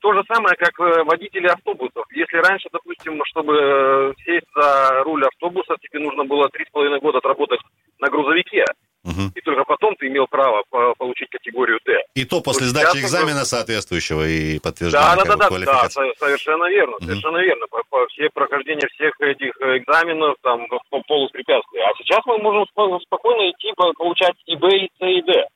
то 0.00 0.12
же 0.12 0.22
самое, 0.32 0.54
как 0.56 0.78
э, 0.78 1.02
водители 1.02 1.48
автобусов. 1.48 2.04
Если 2.12 2.36
раньше, 2.36 2.68
допустим, 2.72 3.20
чтобы 3.24 3.54
э, 3.56 4.12
сесть 4.24 4.46
за 4.54 5.02
руль 5.02 5.24
автобуса, 5.24 5.74
тебе 5.80 5.98
нужно 5.98 6.24
было 6.24 6.48
три 6.48 6.64
с 6.64 6.70
половиной 6.70 7.00
года 7.00 7.18
отработать 7.18 7.60
на 7.98 8.08
грузовике, 8.08 8.64
Угу. 9.06 9.32
И 9.34 9.40
только 9.40 9.64
потом 9.64 9.94
ты 9.96 10.08
имел 10.08 10.26
право 10.26 10.64
получить 10.98 11.30
категорию 11.30 11.78
Д. 11.84 12.02
И 12.14 12.24
то 12.24 12.40
после 12.40 12.66
то 12.66 12.70
сдачи 12.70 12.98
экзамена 12.98 13.46
уже... 13.46 13.54
соответствующего 13.54 14.26
и 14.26 14.58
подтверждения 14.58 15.14
да, 15.14 15.24
да, 15.24 15.36
да, 15.36 15.48
да, 15.48 15.64
да, 15.64 15.88
совершенно 16.18 16.68
верно, 16.68 16.96
угу. 16.96 17.04
совершенно 17.04 17.38
верно. 17.38 17.66
По, 17.70 17.82
по 17.88 18.06
все 18.08 18.28
прохождение 18.34 18.88
всех 18.94 19.14
этих 19.20 19.54
экзаменов, 19.62 20.34
там, 20.42 20.66
по 20.90 21.00
полуспрепятствий. 21.06 21.80
А 21.80 21.94
сейчас 21.98 22.20
мы 22.26 22.38
можем 22.38 22.66
спокойно 22.66 23.50
идти 23.50 23.72
получать 23.76 24.34
и 24.46 24.56
Б, 24.56 24.68
и 24.68 24.90
С, 24.98 25.06
и 25.06 25.22
Д. 25.22 25.46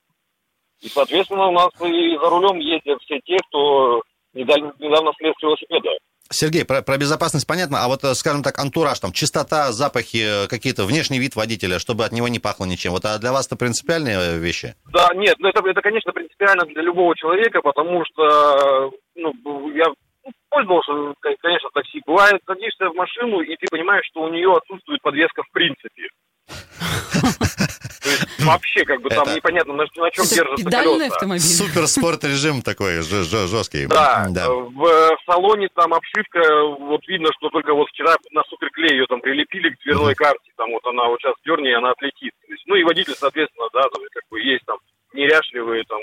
И, 0.83 0.89
соответственно, 0.89 1.49
у 1.49 1.53
нас 1.53 1.71
и 1.83 2.17
за 2.17 2.31
рулем 2.31 2.59
ездят 2.59 3.03
все 3.03 3.19
те, 3.27 3.37
кто 3.49 4.03
недавно, 4.33 4.73
недавно 4.79 5.13
слез 5.19 5.35
с 5.39 5.43
велосипеда. 5.43 5.91
Сергей, 6.33 6.65
про, 6.65 6.81
про 6.83 6.97
безопасность 6.97 7.47
понятно, 7.47 7.83
а 7.83 7.89
вот, 7.89 8.05
э, 8.05 8.15
скажем 8.15 8.45
так, 8.45 8.57
антураж, 8.59 9.01
там, 9.01 9.13
чистота, 9.13 9.73
запахи, 9.73 10.45
э, 10.45 10.49
какие-то, 10.49 10.85
внешний 10.85 11.19
вид 11.19 11.35
водителя, 11.35 11.81
чтобы 11.81 12.05
от 12.05 12.13
него 12.13 12.29
не 12.29 12.39
пахло 12.39 12.67
ничем. 12.67 12.93
Вот 12.93 13.05
а 13.05 13.19
для 13.19 13.33
вас 13.33 13.49
это 13.49 13.57
принципиальные 13.57 14.17
э, 14.17 14.39
вещи? 14.39 14.77
Да, 14.93 15.09
нет, 15.15 15.35
ну 15.41 15.49
это, 15.49 15.61
это, 15.69 15.83
конечно, 15.83 16.13
принципиально 16.13 16.67
для 16.67 16.83
любого 16.83 17.17
человека, 17.17 17.61
потому 17.63 18.05
что, 18.07 18.93
ну, 19.17 19.33
я 19.75 19.87
пользовался, 20.51 20.93
конечно, 21.41 21.69
такси. 21.75 22.01
Бывает, 22.07 22.41
садишься 22.47 22.91
в 22.91 22.95
машину, 22.95 23.41
и 23.41 23.57
ты 23.57 23.67
понимаешь, 23.69 24.07
что 24.07 24.23
у 24.23 24.29
нее 24.29 24.55
отсутствует 24.55 25.03
подвеска 25.03 25.43
в 25.43 25.51
принципе. 25.51 26.09
Вообще, 28.45 28.85
как 28.85 29.01
бы 29.03 29.11
там 29.11 29.35
непонятно, 29.35 29.75
на, 29.75 29.85
на 29.85 30.11
чем 30.11 30.25
держится 30.25 30.71
колеса. 30.71 31.07
автомобиль. 31.07 31.41
Супер 31.41 31.87
спорт 31.87 32.25
режим 32.25 32.63
такой 32.63 33.03
жесткий. 33.03 33.87
Да, 33.87 34.27
да. 34.31 34.49
В, 34.49 35.17
салоне 35.27 35.69
там 35.75 35.95
обшивка, 35.95 36.41
вот 36.81 37.07
видно, 37.07 37.29
что 37.39 37.51
только 37.51 37.75
вот 37.75 37.89
вчера 37.89 38.15
на 38.33 38.43
суперклей 38.45 38.93
ее 38.93 39.07
там 39.07 39.21
прилепили 39.21 39.71
к 39.71 39.79
дверной 39.85 40.15
карте, 40.15 40.51
там 40.57 40.71
вот 40.73 40.85
она 40.87 41.09
вот 41.09 41.21
сейчас 41.21 41.35
дерни, 41.45 41.71
она 41.71 41.91
отлетит. 41.91 42.33
Ну 42.67 42.77
и 42.77 42.85
водитель, 42.85 43.15
соответственно, 43.15 43.67
да, 43.73 43.83
там 43.83 44.03
как 44.13 44.23
бы 44.31 44.41
есть 44.41 44.65
там 44.67 44.79
неряшливые, 45.13 45.85
там 45.85 45.99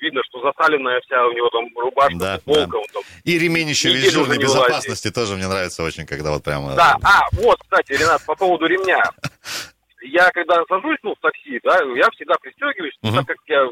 видно, 0.00 0.22
что 0.24 0.40
засаленная 0.40 1.00
вся 1.00 1.26
у 1.26 1.32
него 1.32 1.50
там 1.50 1.66
рубашка, 1.76 2.18
да, 2.18 2.38
футболка. 2.38 2.70
Да. 2.70 2.78
Он, 2.78 2.84
там, 2.92 3.02
и 3.24 3.38
ремень 3.38 3.68
еще 3.68 3.92
дежурной 3.92 4.38
безопасности 4.38 5.10
тоже 5.10 5.34
мне 5.34 5.48
нравится 5.48 5.82
очень, 5.82 6.06
когда 6.06 6.30
вот 6.30 6.44
прямо... 6.44 6.74
Да, 6.74 6.96
а, 7.02 7.22
вот, 7.32 7.58
кстати, 7.60 7.92
Ренат, 7.92 8.24
по 8.24 8.34
поводу 8.34 8.66
ремня. 8.66 9.02
я 10.02 10.30
когда 10.30 10.62
сажусь, 10.68 10.98
ну, 11.02 11.14
в 11.14 11.20
такси, 11.20 11.60
да, 11.62 11.78
я 11.94 12.08
всегда 12.10 12.34
пристегиваюсь, 12.40 12.96
uh-huh. 13.02 13.16
так 13.16 13.26
как 13.26 13.36
я, 13.46 13.68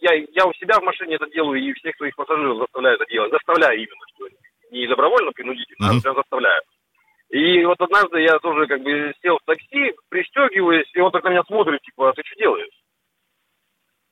я, 0.00 0.24
я 0.32 0.46
у 0.46 0.52
себя 0.54 0.78
в 0.78 0.84
машине 0.84 1.16
это 1.16 1.30
делаю, 1.30 1.60
и 1.60 1.72
всех 1.74 1.96
своих 1.96 2.14
пассажиров 2.16 2.58
заставляю 2.58 2.96
это 2.96 3.06
делать. 3.10 3.32
Заставляю 3.32 3.78
именно, 3.78 4.04
что 4.14 4.26
не 4.70 4.86
добровольно, 4.86 5.32
принудительно, 5.32 5.86
uh-huh. 5.86 5.98
а 5.98 6.02
прям 6.02 6.14
заставляю. 6.16 6.62
И 7.30 7.64
вот 7.64 7.80
однажды 7.80 8.20
я 8.20 8.38
тоже 8.38 8.66
как 8.66 8.80
бы 8.82 9.12
сел 9.22 9.38
в 9.38 9.44
такси, 9.44 9.92
пристегиваюсь, 10.08 10.90
и 10.94 11.00
он 11.00 11.10
так 11.12 11.24
на 11.24 11.30
меня 11.30 11.42
смотрит, 11.44 11.80
типа, 11.82 12.08
а 12.08 12.12
ты 12.12 12.22
что 12.24 12.36
делаешь? 12.36 12.82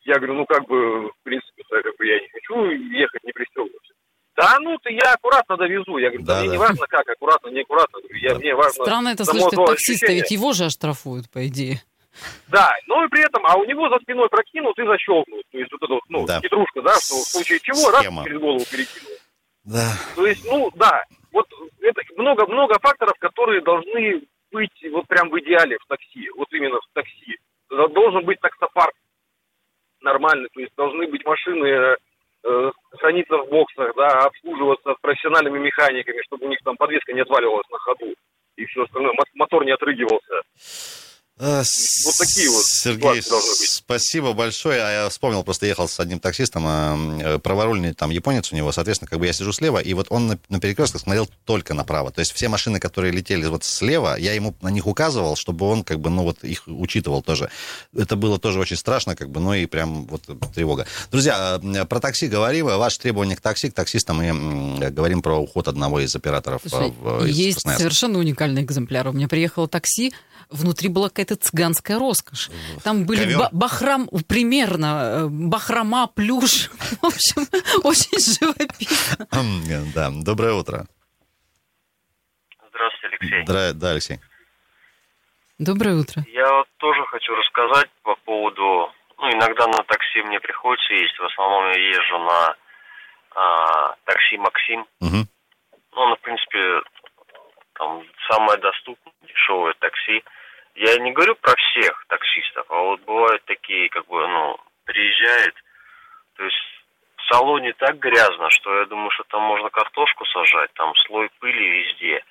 Я 0.04 0.16
говорю, 0.16 0.34
ну 0.34 0.46
как 0.46 0.66
бы, 0.68 1.08
в 1.08 1.22
принципе, 1.24 1.62
как 1.68 1.96
бы 1.96 2.06
я 2.06 2.20
не 2.20 2.28
хочу 2.28 2.70
ехать, 2.70 3.24
не 3.24 3.32
пристегиваться. 3.32 3.94
Да 4.36 4.58
ну 4.60 4.76
ты, 4.78 4.92
я 4.92 5.14
аккуратно 5.14 5.56
довезу. 5.56 5.96
Я 5.96 6.10
говорю, 6.10 6.26
да, 6.26 6.34
да 6.34 6.40
мне 6.40 6.48
да. 6.48 6.54
не 6.54 6.58
важно 6.58 6.86
как, 6.86 7.08
аккуратно, 7.08 7.48
не 7.48 7.62
аккуратно. 7.62 7.98
Я, 8.20 8.34
да. 8.34 8.38
мне 8.38 8.54
важно 8.54 8.84
Странно 8.84 9.08
это 9.08 9.24
слышать 9.24 9.54
от 9.54 9.66
таксиста, 9.66 10.12
ведь 10.12 10.30
его 10.30 10.52
же 10.52 10.66
оштрафуют, 10.66 11.30
по 11.30 11.46
идее. 11.46 11.80
Да, 12.48 12.72
но 12.86 13.04
и 13.04 13.08
при 13.08 13.24
этом, 13.24 13.44
а 13.46 13.56
у 13.56 13.64
него 13.64 13.88
за 13.88 13.98
спиной 14.00 14.28
прокинут 14.28 14.78
и 14.78 14.86
защелкнут. 14.86 15.42
То 15.50 15.58
есть 15.58 15.72
вот 15.72 15.82
эта 15.82 15.92
вот, 15.94 16.02
ну, 16.08 16.26
да. 16.26 16.40
хитрушка, 16.40 16.82
да, 16.82 16.92
что 16.92 17.14
в 17.14 17.28
случае 17.28 17.60
чего 17.60 17.76
Схема. 17.76 18.22
раз 18.22 18.26
через 18.26 18.40
голову 18.40 18.64
перекинул. 18.70 19.12
Да. 19.64 19.92
То 20.14 20.26
есть, 20.26 20.44
ну, 20.46 20.70
да, 20.76 21.02
вот 21.32 21.46
это 21.80 22.00
много-много 22.16 22.78
факторов, 22.78 23.14
которые 23.18 23.62
должны 23.62 24.22
быть 24.52 24.84
вот 24.92 25.06
прям 25.06 25.28
в 25.28 25.38
идеале 25.40 25.76
в 25.78 25.86
такси, 25.86 26.30
вот 26.36 26.48
именно 26.52 26.78
в 26.78 26.94
такси. 26.94 27.38
Должен 27.68 28.24
быть 28.24 28.40
таксопарк 28.40 28.94
нормальный, 30.00 30.48
то 30.52 30.60
есть 30.60 30.72
должны 30.76 31.08
быть 31.08 31.24
машины 31.24 31.96
храниться 32.98 33.36
в 33.38 33.48
боксах, 33.48 33.94
да, 33.96 34.26
обслуживаться 34.26 34.94
с 34.94 35.00
профессиональными 35.00 35.58
механиками, 35.58 36.22
чтобы 36.22 36.46
у 36.46 36.48
них 36.48 36.58
там 36.64 36.76
подвеска 36.76 37.12
не 37.12 37.20
отваливалась 37.20 37.68
на 37.70 37.78
ходу 37.78 38.14
и 38.56 38.64
все 38.66 38.84
остальное, 38.84 39.14
мотор 39.34 39.64
не 39.64 39.72
отрыгивался. 39.72 40.42
А, 41.38 41.62
вот 42.04 42.14
такие 42.18 42.48
вот 42.48 42.64
Сергей, 42.64 43.22
спасибо 43.22 44.32
большое. 44.32 44.80
А 44.80 44.90
я 44.90 45.08
вспомнил, 45.10 45.44
просто 45.44 45.66
ехал 45.66 45.86
с 45.86 46.00
одним 46.00 46.18
таксистом, 46.18 46.64
а, 46.66 46.96
э, 47.20 47.38
праворульный 47.38 47.92
там 47.92 48.08
японец 48.08 48.50
у 48.52 48.56
него, 48.56 48.72
соответственно, 48.72 49.10
как 49.10 49.18
бы 49.18 49.26
я 49.26 49.34
сижу 49.34 49.52
слева, 49.52 49.78
и 49.78 49.92
вот 49.92 50.06
он 50.08 50.28
на, 50.28 50.38
на 50.48 50.60
перекрестках 50.60 51.02
смотрел 51.02 51.28
только 51.44 51.74
направо. 51.74 52.10
То 52.10 52.20
есть 52.20 52.32
все 52.32 52.48
машины, 52.48 52.80
которые 52.80 53.12
летели 53.12 53.44
вот 53.44 53.64
слева, 53.64 54.16
я 54.18 54.32
ему 54.32 54.54
на 54.62 54.68
них 54.68 54.86
указывал, 54.86 55.36
чтобы 55.36 55.66
он 55.66 55.84
как 55.84 56.00
бы, 56.00 56.08
ну 56.08 56.22
вот 56.22 56.42
их 56.42 56.62
учитывал 56.66 57.22
тоже. 57.22 57.50
Это 57.94 58.16
было 58.16 58.38
тоже 58.38 58.58
очень 58.58 58.76
страшно, 58.76 59.14
как 59.14 59.28
бы, 59.28 59.38
ну 59.38 59.52
и 59.52 59.66
прям 59.66 60.06
вот 60.06 60.22
тревога. 60.54 60.86
Друзья, 61.10 61.60
про 61.86 62.00
такси 62.00 62.28
говорим, 62.28 62.64
ваши 62.64 62.98
требования 62.98 63.36
к 63.36 63.42
такси, 63.42 63.68
к 63.68 63.74
таксистам, 63.74 64.22
и 64.22 64.90
говорим 64.90 65.20
про 65.20 65.36
уход 65.36 65.68
одного 65.68 66.00
из 66.00 66.16
операторов. 66.16 66.62
Слушай, 66.66 66.94
в, 66.98 67.26
из 67.26 67.36
есть 67.36 67.60
совершенно 67.60 68.18
уникальный 68.20 68.62
экземпляр. 68.62 69.08
У 69.08 69.12
меня 69.12 69.28
приехало 69.28 69.68
такси, 69.68 70.14
внутри 70.50 70.88
была 70.88 71.08
какая-то 71.08 71.36
цыганская 71.36 71.98
роскошь. 71.98 72.50
Там 72.84 73.06
были 73.06 73.34
ба- 73.34 73.48
бахрам, 73.52 74.08
примерно, 74.28 74.86
э, 74.86 75.26
бахрома, 75.28 76.06
плюш. 76.06 76.70
В 77.02 77.04
общем, 77.04 77.46
очень 77.84 78.18
живописно. 78.18 79.26
Да, 79.94 80.10
доброе 80.12 80.54
утро. 80.54 80.86
Здравствуйте, 82.70 83.16
Алексей. 83.20 83.44
Да, 83.44 83.72
да, 83.72 83.90
Алексей. 83.90 84.20
Доброе 85.58 85.96
утро. 85.96 86.22
Я 86.28 86.64
тоже 86.76 87.04
хочу 87.06 87.34
рассказать 87.34 87.88
по 88.02 88.14
поводу... 88.16 88.92
Ну, 89.18 89.30
иногда 89.32 89.66
на 89.66 89.82
такси 89.84 90.20
мне 90.22 90.38
приходится 90.40 90.92
ездить. 90.92 91.18
В 91.18 91.24
основном 91.24 91.72
я 91.72 91.78
езжу 91.78 92.18
на 92.18 92.56
а, 93.34 93.94
такси 94.04 94.36
«Максим». 94.36 94.86
Угу. 95.00 95.26
Ну, 95.92 96.16
в 96.16 96.20
принципе, 96.20 96.82
там 97.78 98.02
самое 98.28 98.58
доступное, 98.60 99.14
дешевое 99.22 99.74
такси. 99.78 100.22
Я 100.76 100.98
не 100.98 101.12
говорю 101.12 101.34
про 101.36 101.54
всех 101.56 102.04
таксистов, 102.08 102.66
а 102.70 102.82
вот 102.82 103.00
бывают 103.00 103.42
такие, 103.46 103.88
как 103.88 104.06
бы, 104.06 104.28
ну, 104.28 104.58
приезжает, 104.84 105.54
то 106.36 106.44
есть 106.44 106.56
в 107.16 107.32
салоне 107.32 107.72
так 107.72 107.98
грязно, 107.98 108.50
что 108.50 108.80
я 108.80 108.84
думаю, 108.84 109.10
что 109.10 109.24
там 109.24 109.40
можно 109.40 109.70
картошку 109.70 110.26
сажать, 110.26 110.70
там 110.74 110.94
слой 111.06 111.30
пыли 111.40 111.66
везде, 111.66 112.22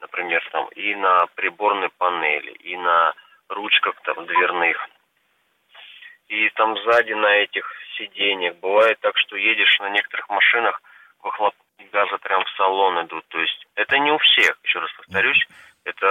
например, 0.00 0.42
там 0.50 0.66
и 0.68 0.94
на 0.94 1.26
приборной 1.34 1.90
панели, 1.98 2.52
и 2.52 2.74
на 2.78 3.12
ручках 3.50 3.94
там 4.02 4.24
дверных, 4.24 4.88
и 6.28 6.48
там 6.50 6.78
сзади 6.78 7.12
на 7.12 7.36
этих 7.36 7.70
сиденьях. 7.98 8.56
Бывает 8.56 8.98
так, 9.00 9.18
что 9.18 9.36
едешь 9.36 9.78
на 9.78 9.90
некоторых 9.90 10.26
машинах, 10.30 10.80
выхлопные 11.22 11.88
газы 11.92 12.16
прям 12.18 12.44
в 12.44 12.50
салон 12.56 13.04
идут. 13.04 13.26
То 13.28 13.38
есть 13.38 13.66
это 13.74 13.98
не 13.98 14.10
у 14.10 14.18
всех, 14.18 14.56
еще 14.62 14.78
раз 14.78 14.90
повторюсь. 14.92 15.46
Это 15.84 16.06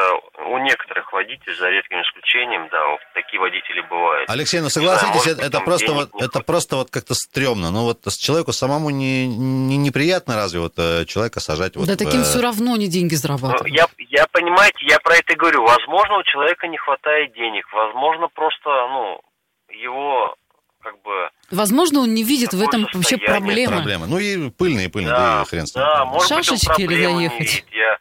у 0.47 0.57
некоторых 0.57 1.13
водителей, 1.13 1.55
за 1.55 1.69
редким 1.69 2.01
исключением, 2.01 2.67
да, 2.71 2.87
вот 2.87 2.99
такие 3.13 3.39
водители 3.39 3.81
бывают. 3.81 4.27
Алексей, 4.27 4.61
ну 4.61 4.69
согласитесь, 4.69 5.25
да, 5.25 5.31
это, 5.31 5.41
это 5.45 5.59
просто 5.59 5.93
вот, 5.93 6.09
это 6.19 6.39
просто 6.41 6.75
вот 6.75 6.89
как-то 6.89 7.13
стрёмно. 7.13 7.69
Ну 7.69 7.83
вот 7.83 8.01
человеку 8.17 8.51
самому 8.51 8.89
не, 8.89 9.27
не 9.27 9.77
неприятно 9.77 10.35
разве 10.35 10.59
вот 10.59 10.73
э, 10.77 11.05
человека 11.05 11.39
сажать 11.39 11.75
вот 11.75 11.85
Да 11.85 11.93
в... 11.93 11.97
таким 11.97 12.23
все 12.23 12.41
равно 12.41 12.75
не 12.77 12.87
деньги 12.87 13.13
зарабатывают. 13.13 13.61
Ну, 13.61 13.67
я, 13.67 13.87
я, 14.09 14.25
понимаете, 14.31 14.77
я 14.81 14.99
про 14.99 15.15
это 15.15 15.33
и 15.33 15.35
говорю. 15.35 15.63
Возможно, 15.63 16.17
у 16.17 16.23
человека 16.23 16.67
не 16.67 16.77
хватает 16.77 17.33
денег. 17.33 17.65
Возможно, 17.71 18.27
просто, 18.27 18.69
ну, 18.69 19.21
его 19.69 20.35
как 20.81 20.99
бы... 21.03 21.29
Возможно, 21.51 21.99
он 22.01 22.13
не 22.13 22.23
видит 22.23 22.53
в 22.53 22.61
этом 22.61 22.87
вообще 22.93 23.17
проблемы. 23.17 23.75
Проблемы. 23.75 24.07
Ну 24.07 24.17
и 24.17 24.49
пыльные, 24.49 24.89
пыльные, 24.89 25.13
да, 25.13 25.35
да 25.37 25.41
и 25.43 25.45
хрен 25.45 25.67
с 25.67 25.75
ним. 25.75 25.83
Да, 25.83 26.05
может 26.05 26.29
Шашечки 26.29 26.81
или 26.81 27.03
заехать? 27.03 27.65
Я... 27.71 27.97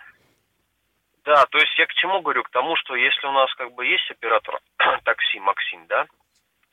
Да, 1.28 1.44
то 1.50 1.58
есть 1.58 1.78
я 1.78 1.84
к 1.84 1.92
чему 2.00 2.22
говорю? 2.22 2.42
К 2.42 2.48
тому, 2.48 2.74
что 2.76 2.96
если 2.96 3.26
у 3.26 3.32
нас 3.32 3.52
как 3.54 3.74
бы 3.74 3.84
есть 3.84 4.10
оператор 4.10 4.60
такси 5.04 5.38
Максим, 5.40 5.84
да, 5.86 6.06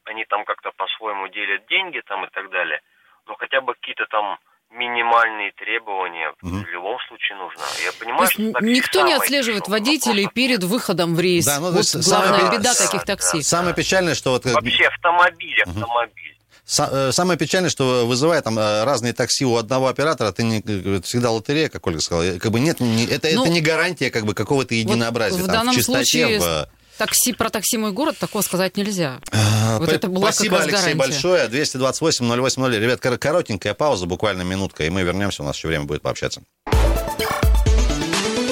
они 0.06 0.24
там 0.24 0.46
как-то 0.46 0.72
по-своему 0.78 1.28
делят 1.28 1.68
деньги 1.68 2.02
там 2.08 2.24
и 2.24 2.30
так 2.32 2.50
далее, 2.50 2.80
но 3.28 3.36
хотя 3.36 3.60
бы 3.60 3.74
какие-то 3.74 4.06
там 4.06 4.38
минимальные 4.72 5.52
требования 5.58 6.30
угу. 6.42 6.64
в 6.64 6.70
любом 6.70 6.98
случае 7.08 7.38
нужно. 7.38 7.62
Я 7.84 7.92
понимаю, 8.00 8.32
что 8.32 8.42
никто 8.62 9.02
не 9.02 9.14
отслеживает 9.14 9.68
водителей 9.68 10.30
перед 10.34 10.64
выходом 10.64 11.16
в 11.16 11.20
рейс. 11.20 11.46
Да, 11.46 11.60
ну, 11.60 11.72
вот 11.72 11.86
главная 11.94 12.40
самое, 12.40 12.58
беда 12.58 12.74
таких 12.74 13.04
такси. 13.04 13.40
Да, 13.40 13.44
самое 13.44 13.76
печальное, 13.76 14.16
что 14.16 14.32
вот... 14.32 14.46
Вообще 14.46 14.88
автомобиль, 14.88 15.62
автомобиль. 15.64 16.32
Э, 16.32 16.35
самое 16.66 17.38
печальное, 17.38 17.70
что 17.70 18.06
вызывая 18.08 18.42
там 18.42 18.58
э, 18.58 18.84
разные 18.84 19.14
такси 19.14 19.46
у 19.46 19.56
одного 19.56 19.88
оператора, 19.88 20.32
ты 20.32 20.44
не, 20.44 20.60
это 20.60 21.02
всегда 21.04 21.32
лотерея, 21.32 21.70
как 21.70 21.86
Ольга 21.86 22.02
сказала. 22.02 22.40
Как 22.40 22.52
бы 22.52 22.60
нет, 22.60 22.80
не, 22.80 23.06
это, 23.06 23.30
ну, 23.34 23.44
это 23.44 23.52
не 23.52 23.62
гарантия 23.62 24.10
как 24.10 24.26
бы 24.26 24.34
какого-то 24.34 24.74
единообразия. 24.74 25.38
Вот 25.38 25.44
в 25.44 25.46
там, 25.46 25.56
данном 25.56 25.76
в 25.76 25.78
чистоте, 25.78 26.06
случае 26.06 26.40
в... 26.40 26.70
такси 26.98 27.34
про 27.34 27.50
такси 27.50 27.78
мой 27.78 27.92
город 27.92 28.18
такого 28.18 28.42
сказать 28.42 28.78
нельзя. 28.78 29.20
А, 29.32 29.78
вот 29.78 29.90
это 29.90 30.08
была 30.08 30.32
Спасибо, 30.32 30.58
Алексей, 30.58 30.72
гарантия. 30.72 30.96
большое. 30.96 31.48
228 31.48 32.26
080. 32.26 32.82
Ребят, 32.82 33.00
коротенькая 33.00 33.76
пауза, 33.76 34.08
буквально 34.08 34.42
минутка, 34.42 34.86
и 34.86 34.90
мы 34.90 35.04
вернемся, 35.04 35.44
у 35.44 35.46
нас 35.46 35.56
еще 35.56 35.68
время 35.68 35.86
будет 35.86 36.02
пообщаться. 36.02 36.42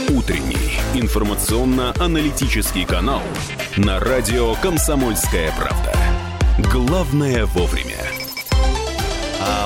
Утренний 0.10 0.80
информационно-аналитический 0.94 2.86
канал 2.86 3.24
на 3.78 4.00
радио 4.00 4.54
«Комсомольская 4.56 5.52
правда». 5.58 6.03
Главное 6.72 7.46
вовремя. 7.46 7.98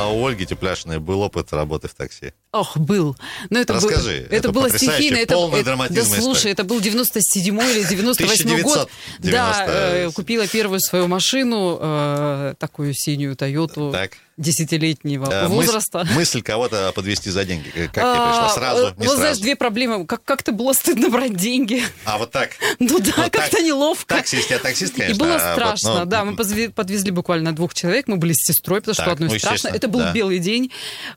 А 0.08 0.10
у 0.10 0.26
Ольги 0.26 0.46
Тепляшиной 0.46 1.00
был 1.00 1.20
опыт 1.20 1.52
работы 1.52 1.90
в 1.90 1.94
такси? 1.94 2.32
Ох, 2.54 2.78
был. 2.78 3.18
Но 3.50 3.60
это 3.60 3.74
Расскажи. 3.74 4.20
Был, 4.20 4.26
это, 4.26 4.36
это 4.36 4.52
было 4.54 4.70
стихийно. 4.70 5.18
Это, 5.18 5.36
это, 5.54 5.88
да, 5.90 6.06
слушай, 6.06 6.50
это 6.50 6.64
был 6.64 6.80
97-й 6.80 7.72
или 7.72 7.84
98 7.84 8.62
год. 8.62 8.90
Да, 9.20 9.66
э, 9.68 10.12
купила 10.14 10.48
первую 10.48 10.80
свою 10.80 11.08
машину, 11.08 11.78
э, 11.82 12.54
такую 12.58 12.94
синюю 12.94 13.36
Тойоту. 13.36 13.92
Так 13.92 14.12
десятилетнего 14.38 15.30
э, 15.32 15.48
возраста. 15.48 16.00
Мысль, 16.00 16.14
мысль 16.14 16.42
кого-то 16.44 16.92
подвести 16.94 17.32
за 17.32 17.44
деньги. 17.44 17.70
Как 17.70 17.92
тебе 17.92 18.26
пришла? 18.28 18.50
Сразу? 18.54 18.82
Не 18.82 18.90
вот 18.90 18.98
сразу? 18.98 19.18
знаешь, 19.18 19.38
две 19.40 19.56
проблемы. 19.56 20.06
Как- 20.06 20.24
как-то 20.24 20.52
было 20.52 20.74
стыдно 20.74 21.10
брать 21.10 21.36
деньги. 21.36 21.84
А, 22.06 22.18
вот 22.18 22.32
так? 22.32 22.52
Ну 22.80 23.00
да, 23.00 23.14
вот 23.18 23.32
как-то 23.32 23.58
так. 23.58 23.62
неловко. 23.62 24.16
Таксист, 24.16 24.52
я 24.52 24.60
таксист, 24.60 24.96
конечно. 24.96 25.16
И 25.16 25.18
было 25.18 25.40
страшно, 25.40 25.92
вот, 25.92 26.00
но... 26.00 26.06
да. 26.06 26.24
Мы 26.24 26.36
подвезли, 26.36 26.68
подвезли 26.68 27.12
буквально 27.12 27.54
двух 27.54 27.74
человек. 27.74 28.08
Мы 28.08 28.18
были 28.18 28.34
с 28.34 28.46
сестрой, 28.46 28.82
потому 28.82 28.96
так, 28.96 29.06
что 29.06 29.12
одной 29.12 29.30
ну, 29.30 29.40
страшно. 29.40 29.70
Это 29.70 29.88
был 29.98 30.06
да. 30.06 30.14
белый 30.14 30.40
день. 30.40 30.72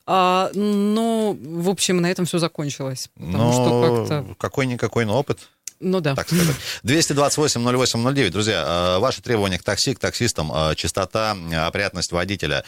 А, 0.07 0.51
но, 0.55 1.37
в 1.41 1.69
общем, 1.69 2.01
на 2.01 2.11
этом 2.11 2.25
все 2.25 2.39
закончилось. 2.39 3.11
Потому 3.15 3.45
но 3.45 3.53
что 3.53 4.07
как-то... 4.09 4.35
Какой-никакой, 4.39 5.05
но 5.05 5.19
опыт. 5.19 5.49
Ну 5.83 6.01
да. 6.01 6.15
Так 6.15 6.29
сказать. 6.29 6.57
228-08-09. 6.85 8.31
Друзья, 8.31 8.97
э, 8.97 8.99
ваши 8.99 9.23
требования 9.23 9.59
к 9.59 9.63
такси, 9.63 9.95
к 9.95 9.99
таксистам, 9.99 10.53
э, 10.55 10.75
чистота, 10.75 11.35
э, 11.51 11.57
опрятность 11.57 12.13
водителя, 12.13 12.65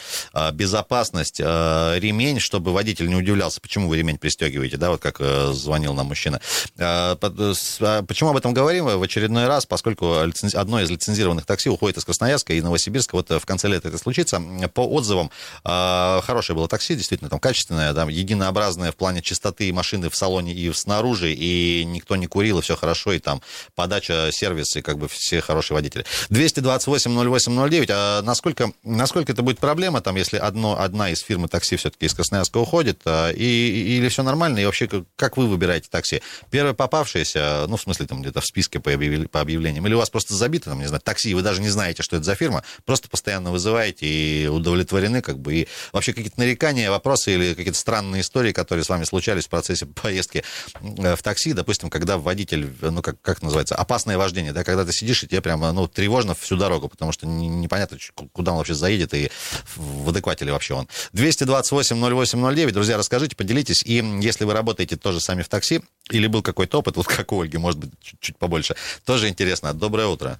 безопасность, 0.53 1.39
ремень, 1.39 2.39
чтобы 2.39 2.73
водитель 2.73 3.07
не 3.07 3.15
удивлялся, 3.15 3.61
почему 3.61 3.87
вы 3.87 3.97
ремень 3.97 4.17
пристегиваете, 4.17 4.77
да, 4.77 4.89
вот 4.89 5.01
как 5.01 5.19
звонил 5.53 5.93
нам 5.93 6.07
мужчина. 6.07 6.41
Почему 6.75 8.29
об 8.29 8.37
этом 8.37 8.53
говорим 8.53 8.85
в 8.85 9.03
очередной 9.03 9.47
раз, 9.47 9.65
поскольку 9.65 10.15
одно 10.15 10.81
из 10.81 10.89
лицензированных 10.89 11.45
такси 11.45 11.69
уходит 11.69 11.97
из 11.97 12.05
Красноярска 12.05 12.53
и 12.53 12.61
Новосибирска, 12.61 13.15
вот 13.15 13.29
в 13.29 13.45
конце 13.45 13.67
лета 13.67 13.89
это 13.89 13.97
случится. 13.97 14.41
По 14.73 14.81
отзывам, 14.81 15.29
хорошее 15.63 16.55
было 16.55 16.67
такси, 16.67 16.95
действительно, 16.95 17.29
там 17.29 17.39
качественное, 17.39 17.93
там, 17.93 18.09
единообразное 18.09 18.91
в 18.91 18.95
плане 18.95 19.21
чистоты 19.21 19.71
машины 19.71 20.09
в 20.09 20.15
салоне 20.15 20.53
и 20.53 20.73
снаружи, 20.73 21.33
и 21.33 21.83
никто 21.85 22.15
не 22.15 22.27
курил, 22.27 22.59
и 22.59 22.61
все 22.61 22.75
хорошо 22.75 23.02
хорошо, 23.03 23.13
и 23.13 23.19
там 23.19 23.41
подача, 23.75 24.29
сервис, 24.31 24.75
и 24.75 24.81
как 24.81 24.97
бы 24.97 25.07
все 25.07 25.41
хорошие 25.41 25.75
водители. 25.75 26.05
228-08-09, 26.29 27.87
а 27.89 28.21
насколько, 28.21 28.71
насколько 28.83 29.31
это 29.31 29.41
будет 29.41 29.59
проблема, 29.59 30.01
там, 30.01 30.15
если 30.15 30.37
одно, 30.37 30.79
одна 30.79 31.09
из 31.09 31.19
фирмы 31.19 31.47
такси 31.47 31.75
все-таки 31.75 32.05
из 32.05 32.13
Красноярска 32.13 32.57
уходит, 32.57 33.01
а, 33.05 33.31
и, 33.31 33.97
или 33.97 34.09
все 34.09 34.23
нормально, 34.23 34.59
и 34.59 34.65
вообще, 34.65 34.89
как 35.15 35.37
вы 35.37 35.47
выбираете 35.47 35.87
такси? 35.89 36.21
Первое 36.49 36.73
попавшееся, 36.73 37.65
ну, 37.67 37.77
в 37.77 37.81
смысле, 37.81 38.05
там, 38.05 38.21
где-то 38.21 38.41
в 38.41 38.45
списке 38.45 38.79
по, 38.79 38.93
объявлениям, 38.93 39.29
по 39.29 39.41
объявлениям, 39.41 39.85
или 39.87 39.93
у 39.93 39.97
вас 39.97 40.09
просто 40.09 40.33
забито, 40.33 40.69
там, 40.69 40.79
не 40.79 40.87
знаю, 40.87 41.01
такси, 41.01 41.33
вы 41.33 41.41
даже 41.41 41.61
не 41.61 41.69
знаете, 41.69 42.03
что 42.03 42.15
это 42.15 42.25
за 42.25 42.35
фирма, 42.35 42.63
просто 42.85 43.09
постоянно 43.09 43.51
вызываете 43.51 44.05
и 44.05 44.47
удовлетворены, 44.47 45.21
как 45.21 45.39
бы, 45.39 45.53
и 45.53 45.67
вообще 45.91 46.13
какие-то 46.13 46.39
нарекания, 46.39 46.89
вопросы 46.89 47.33
или 47.33 47.53
какие-то 47.53 47.77
странные 47.77 48.21
истории, 48.21 48.51
которые 48.51 48.83
с 48.83 48.89
вами 48.89 49.03
случались 49.03 49.45
в 49.45 49.49
процессе 49.49 49.85
поездки 50.01 50.43
э, 50.81 51.15
в 51.15 51.21
такси, 51.21 51.53
допустим, 51.53 51.89
когда 51.89 52.17
водитель, 52.17 52.69
ну, 52.93 53.01
как, 53.01 53.21
как 53.21 53.41
называется, 53.41 53.75
опасное 53.75 54.17
вождение, 54.17 54.53
да, 54.53 54.63
когда 54.63 54.85
ты 54.85 54.91
сидишь, 54.91 55.23
и 55.23 55.27
тебе 55.27 55.41
прямо, 55.41 55.71
ну, 55.71 55.87
тревожно 55.87 56.35
всю 56.35 56.57
дорогу, 56.57 56.89
потому 56.89 57.11
что 57.11 57.27
непонятно, 57.27 57.97
куда 58.31 58.51
он 58.51 58.57
вообще 58.57 58.73
заедет 58.73 59.13
и 59.13 59.31
в 59.75 60.09
адеквате 60.09 60.45
ли 60.45 60.51
вообще 60.51 60.73
он. 60.73 60.87
228-08-09, 61.13 62.71
друзья, 62.71 62.97
расскажите, 62.97 63.35
поделитесь, 63.35 63.83
и 63.83 63.95
если 64.21 64.45
вы 64.45 64.53
работаете 64.53 64.95
тоже 64.95 65.19
сами 65.19 65.41
в 65.41 65.49
такси, 65.49 65.81
или 66.09 66.27
был 66.27 66.41
какой-то 66.41 66.79
опыт, 66.79 66.97
вот 66.97 67.07
как 67.07 67.31
у 67.31 67.41
Ольги, 67.41 67.57
может 67.57 67.79
быть, 67.79 67.91
чуть-чуть 68.01 68.37
побольше, 68.37 68.75
тоже 69.05 69.29
интересно. 69.29 69.73
Доброе 69.73 70.07
утро. 70.07 70.39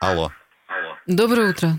Алло. 0.00 0.32
Доброе 1.06 1.50
утро. 1.50 1.78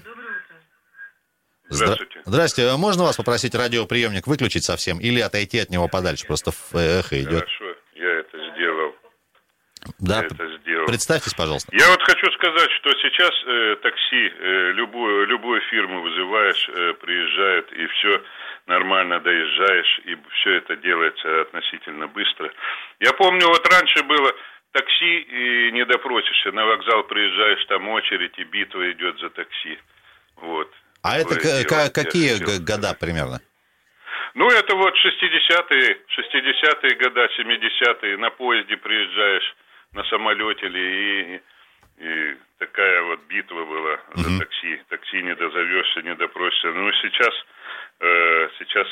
Здравствуйте. 1.69 2.22
Здравствуйте. 2.25 2.75
Можно 2.75 3.03
вас 3.03 3.15
попросить 3.15 3.55
радиоприемник 3.55 4.27
выключить 4.27 4.63
совсем 4.63 5.00
или 5.00 5.19
отойти 5.19 5.60
от 5.60 5.69
него 5.69 5.88
подальше? 5.88 6.25
Просто 6.25 6.51
в 6.51 6.75
эхо 6.75 7.22
идет. 7.22 7.39
Хорошо. 7.39 7.64
Да, 10.00 10.24
это 10.24 10.48
сделал. 10.58 10.86
представьтесь, 10.88 11.34
пожалуйста. 11.34 11.70
Я 11.75 11.88
вот 11.89 12.01
хочу 12.04 12.32
сказать, 12.34 12.72
что 12.72 12.89
сейчас 13.01 13.32
э, 13.46 13.75
такси 13.82 14.32
э, 14.39 14.72
любую, 14.74 15.27
любую 15.27 15.62
фирму 15.62 16.01
вызываешь, 16.01 16.70
э, 16.70 16.94
приезжает, 16.94 17.72
и 17.74 17.86
все 17.88 18.22
нормально 18.68 19.20
доезжаешь, 19.20 20.00
и 20.06 20.18
все 20.34 20.51
это 20.56 20.75
делается 20.77 21.42
относительно 21.42 22.08
быстро. 22.08 22.51
Я 23.00 23.13
помню, 23.13 23.48
вот 23.48 23.68
раньше 23.68 24.04
было 24.04 24.34
такси, 24.72 25.20
и 25.22 25.72
не 25.72 25.86
допросишься, 25.86 26.51
на 26.51 26.65
вокзал 26.65 27.04
приезжаешь, 27.04 27.63
там 27.65 27.88
очередь, 27.89 28.38
и 28.38 28.44
битва 28.44 28.92
идет 28.92 29.20
за 29.20 29.30
такси. 29.30 29.77
Вот. 30.38 30.70
А 31.04 31.18
это 31.20 31.36
к- 31.36 31.94
какие 31.94 32.38
года 32.60 32.94
примерно? 33.00 33.39
Ну, 34.34 34.50
это 34.50 34.75
вот 34.75 34.94
60-е, 34.96 35.98
60-е 36.18 36.96
года, 36.96 37.30
70-е, 37.39 38.18
на 38.18 38.32
поезде 38.32 38.75
приезжаешь, 38.75 39.56
на 39.95 40.03
самолете 40.03 40.67
ли, 40.67 40.81
и, 41.35 41.41
и 41.97 42.37
такая 42.59 43.01
вот 43.03 43.19
битва 43.27 43.63
была 43.65 43.93
угу. 43.93 44.21
за 44.21 44.39
такси. 44.39 44.81
Такси 44.89 45.21
не 45.23 45.35
дозовешься, 45.35 46.01
не 46.01 46.15
допросишься. 46.15 46.67
Ну, 46.71 46.91
сейчас, 47.01 47.33
э, 48.01 48.49
сейчас, 48.59 48.87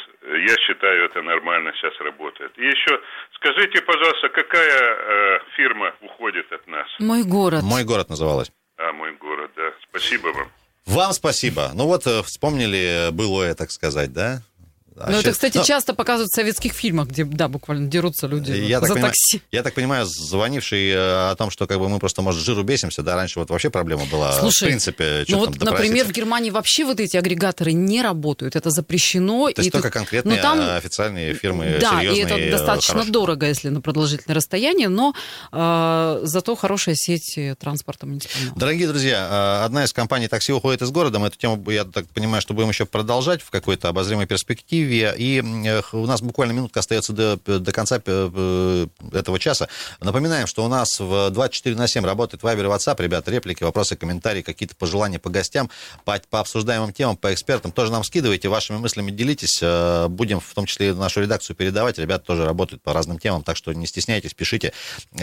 я 0.47 0.55
считаю, 0.65 1.05
это 1.05 1.21
нормально 1.21 1.73
сейчас 1.75 1.93
работает. 1.99 2.51
И 2.57 2.65
еще, 2.65 2.99
скажите, 3.35 3.81
пожалуйста, 3.81 4.29
какая 4.29 4.79
э, 4.79 5.39
фирма 5.55 5.93
уходит 6.01 6.51
от 6.51 6.65
нас? 6.67 6.87
Мой 6.99 7.23
город. 7.23 7.63
Мой 7.63 7.83
город 7.83 8.09
называлась. 8.09 8.51
А, 8.77 8.93
мой 8.93 9.11
город, 9.13 9.51
да. 9.55 9.73
Спасибо 9.89 10.27
вам. 10.27 10.47
Вам 10.85 11.13
спасибо. 11.13 11.71
Ну 11.75 11.85
вот 11.85 12.07
э, 12.07 12.21
вспомнили 12.23 13.09
былое, 13.11 13.55
так 13.55 13.71
сказать, 13.71 14.11
да? 14.13 14.39
А 14.97 15.11
ну, 15.11 15.19
это, 15.19 15.31
кстати, 15.31 15.57
но... 15.57 15.63
часто 15.63 15.93
показывают 15.93 16.29
в 16.31 16.35
советских 16.35 16.73
фильмах, 16.73 17.07
где, 17.07 17.23
да, 17.25 17.47
буквально 17.47 17.87
дерутся 17.87 18.27
люди 18.27 18.51
я 18.51 18.79
за 18.79 18.87
так 18.87 18.95
понимаю, 18.95 19.13
такси. 19.13 19.41
Я 19.51 19.63
так 19.63 19.73
понимаю, 19.73 20.05
звонивший 20.05 20.89
э, 20.89 21.31
о 21.31 21.35
том, 21.35 21.49
что 21.49 21.67
как 21.67 21.79
бы 21.79 21.89
мы 21.89 21.99
просто, 21.99 22.21
может, 22.21 22.41
жиру 22.41 22.63
бесимся, 22.63 23.01
да, 23.03 23.15
раньше 23.15 23.39
вот 23.39 23.49
вообще 23.49 23.69
проблема 23.69 24.05
была, 24.05 24.33
Слушай, 24.33 24.65
в 24.65 24.67
принципе, 24.67 25.25
ну 25.27 25.39
вот, 25.39 25.59
например, 25.59 26.05
в 26.05 26.11
Германии 26.11 26.49
вообще 26.49 26.85
вот 26.85 26.99
эти 26.99 27.17
агрегаторы 27.17 27.73
не 27.73 28.01
работают, 28.01 28.55
это 28.55 28.69
запрещено. 28.69 29.51
То 29.51 29.61
есть 29.61 29.71
только 29.71 29.87
тут... 29.87 29.93
конкретные 29.93 30.37
ну, 30.37 30.41
там... 30.41 30.59
официальные 30.77 31.33
фирмы, 31.33 31.77
Да, 31.81 32.01
и 32.01 32.17
это 32.17 32.37
достаточно 32.51 32.93
хорошие. 32.93 33.13
дорого, 33.13 33.47
если 33.47 33.69
на 33.69 33.81
продолжительное 33.81 34.35
расстояние, 34.35 34.89
но 34.89 35.13
э, 35.51 36.19
зато 36.23 36.55
хорошая 36.55 36.95
сеть 36.95 37.37
транспорта 37.59 38.05
муниципального. 38.05 38.59
Дорогие 38.59 38.87
друзья, 38.87 39.59
э, 39.61 39.65
одна 39.65 39.83
из 39.83 39.93
компаний 39.93 40.27
такси 40.27 40.53
уходит 40.53 40.81
из 40.81 40.91
города, 40.91 41.19
мы 41.19 41.27
эту 41.27 41.37
тему, 41.37 41.69
я 41.69 41.85
так 41.85 42.07
понимаю, 42.07 42.41
что 42.41 42.53
будем 42.53 42.69
еще 42.69 42.85
продолжать 42.85 43.41
в 43.41 43.49
какой-то 43.49 43.89
обозримой 43.89 44.27
перспективе, 44.27 44.82
и 44.91 45.41
у 45.91 46.05
нас 46.05 46.21
буквально 46.21 46.53
минутка 46.53 46.79
остается 46.79 47.13
до, 47.13 47.37
до 47.37 47.71
конца 47.71 48.01
э, 48.05 48.87
этого 49.11 49.39
часа. 49.39 49.67
Напоминаем, 49.99 50.47
что 50.47 50.63
у 50.63 50.67
нас 50.67 50.99
в 50.99 51.29
24 51.29 51.75
на 51.75 51.87
7 51.87 52.05
работает 52.05 52.43
Вайбер 52.43 52.65
и 52.65 52.67
WhatsApp. 52.67 53.01
Ребята, 53.01 53.31
реплики, 53.31 53.63
вопросы, 53.63 53.95
комментарии, 53.95 54.41
какие-то 54.41 54.75
пожелания 54.75 55.19
по 55.19 55.29
гостям, 55.29 55.69
по, 56.05 56.19
по 56.29 56.39
обсуждаемым 56.39 56.93
темам, 56.93 57.17
по 57.17 57.33
экспертам. 57.33 57.71
Тоже 57.71 57.91
нам 57.91 58.03
скидывайте, 58.03 58.49
вашими 58.49 58.77
мыслями 58.77 59.11
делитесь. 59.11 59.59
Э, 59.61 60.07
будем 60.07 60.39
в 60.39 60.53
том 60.53 60.65
числе 60.65 60.93
нашу 60.93 61.21
редакцию 61.21 61.55
передавать. 61.55 61.97
Ребята 61.97 62.25
тоже 62.25 62.45
работают 62.45 62.81
по 62.81 62.93
разным 62.93 63.19
темам, 63.19 63.43
так 63.43 63.57
что 63.57 63.73
не 63.73 63.87
стесняйтесь, 63.87 64.33
пишите 64.33 64.73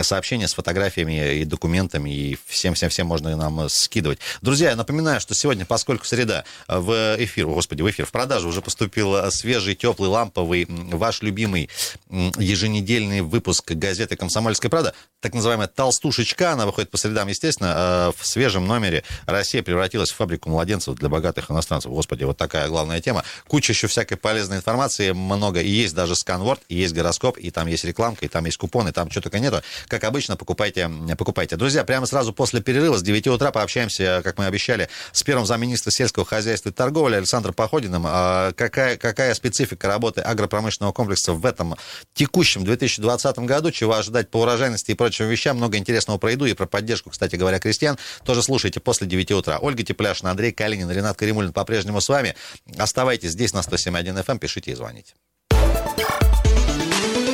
сообщения 0.03 0.49
с 0.49 0.55
фотографиями 0.55 1.41
и 1.41 1.45
документами, 1.45 2.11
и 2.11 2.39
всем-всем-всем 2.47 3.07
можно 3.07 3.37
нам 3.37 3.69
скидывать. 3.69 4.19
Друзья, 4.43 4.71
я 4.71 4.77
напоминаю, 4.77 5.21
что 5.21 5.35
сегодня, 5.35 5.65
поскольку 5.67 6.05
среда, 6.05 6.45
в 6.69 7.17
эфир, 7.19 7.47
господи, 7.47 7.83
в 7.83 7.91
эфир, 7.91 8.07
в 8.07 8.13
продажу 8.13 8.49
уже 8.49 8.63
поступил 8.63 9.31
свежий, 9.51 9.75
теплый 9.75 10.09
ламп 10.09 10.31
ламповый, 10.31 10.67
ваш 10.69 11.23
любимый 11.23 11.69
еженедельный 12.11 13.21
выпуск 13.21 13.73
газеты 13.73 14.17
«Комсомольская 14.17 14.71
правда», 14.71 14.95
так 15.21 15.35
называемая 15.35 15.67
«Толстушечка», 15.67 16.53
она 16.53 16.67
выходит 16.67 16.91
по 16.91 16.99
средам, 16.99 17.29
естественно, 17.29 17.73
а 17.75 18.13
в 18.17 18.27
свежем 18.27 18.67
номере 18.67 19.03
«Россия 19.27 19.63
превратилась 19.63 20.11
в 20.11 20.17
фабрику 20.17 20.51
младенцев 20.51 20.95
для 20.95 21.09
богатых 21.09 21.51
иностранцев». 21.51 21.91
Господи, 21.91 22.25
вот 22.25 22.37
такая 22.37 22.69
главная 22.69 23.01
тема. 23.01 23.25
Куча 23.49 23.73
еще 23.73 23.87
всякой 23.87 24.17
полезной 24.17 24.59
информации, 24.59 25.13
много. 25.13 25.61
И 25.61 25.69
есть 25.69 25.95
даже 25.95 26.15
сканворд, 26.15 26.61
и 26.69 26.77
есть 26.77 26.95
гороскоп, 26.95 27.39
и 27.39 27.51
там 27.51 27.67
есть 27.67 27.85
рекламка, 27.85 28.25
и 28.25 28.29
там 28.29 28.45
есть 28.45 28.57
купоны, 28.57 28.93
там 28.93 29.11
что 29.11 29.21
только 29.21 29.39
нету. 29.39 29.63
Как 29.89 30.05
обычно, 30.05 30.37
покупайте, 30.37 30.91
покупайте. 31.19 31.57
Друзья, 31.57 31.85
прямо 31.85 32.07
сразу 32.07 32.33
после 32.33 32.61
перерыва 32.61 32.99
с 32.99 33.03
9 33.03 33.27
утра 33.29 33.51
пообщаемся, 33.51 34.21
как 34.23 34.39
мы 34.39 34.47
обещали, 34.47 34.89
с 35.13 35.23
первым 35.23 35.47
замминистра 35.47 35.91
сельского 35.91 36.25
хозяйства 36.25 36.71
и 36.71 36.73
торговли 36.73 37.17
Александром 37.17 37.55
Походиным. 37.55 38.05
А 38.07 38.53
какая, 38.53 38.97
какая 38.97 39.33
специфика 39.41 39.89
работы 39.89 40.21
агропромышленного 40.21 40.93
комплекса 40.93 41.33
в 41.33 41.47
этом 41.47 41.77
текущем 42.13 42.65
2020 42.65 43.39
году, 43.41 43.71
чего 43.71 43.95
ожидать 43.95 44.31
по 44.31 44.43
урожайности 44.43 44.91
и 44.91 44.95
прочим 44.95 45.29
вещам. 45.29 45.57
Много 45.57 45.79
интересного 45.79 46.19
про 46.19 46.33
еду 46.33 46.45
и 46.45 46.53
про 46.53 46.67
поддержку, 46.67 47.11
кстати 47.11 47.37
говоря, 47.37 47.59
крестьян. 47.59 47.97
Тоже 48.25 48.43
слушайте 48.43 48.81
после 48.81 49.07
9 49.07 49.33
утра. 49.33 49.59
Ольга 49.59 49.83
Тепляшина, 49.83 50.31
Андрей 50.31 50.53
Калинин, 50.53 50.91
Ренат 50.91 51.17
Каримулин 51.17 51.53
по-прежнему 51.53 52.01
с 52.03 52.09
вами. 52.09 52.37
Оставайтесь 52.77 53.31
здесь 53.31 53.55
на 53.55 53.61
107.1 53.61 54.23
FM, 54.23 54.33
эм, 54.33 54.39
пишите 54.39 54.73
и 54.73 54.75
звоните. 54.75 55.15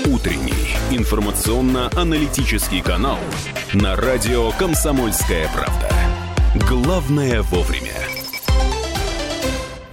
Утренний 0.07 0.77
информационно-аналитический 0.93 2.83
канал 2.83 3.19
на 3.75 3.97
радио 3.97 4.53
«Комсомольская 4.53 5.49
правда». 5.53 5.91
Главное 6.69 7.43
вовремя. 7.43 7.96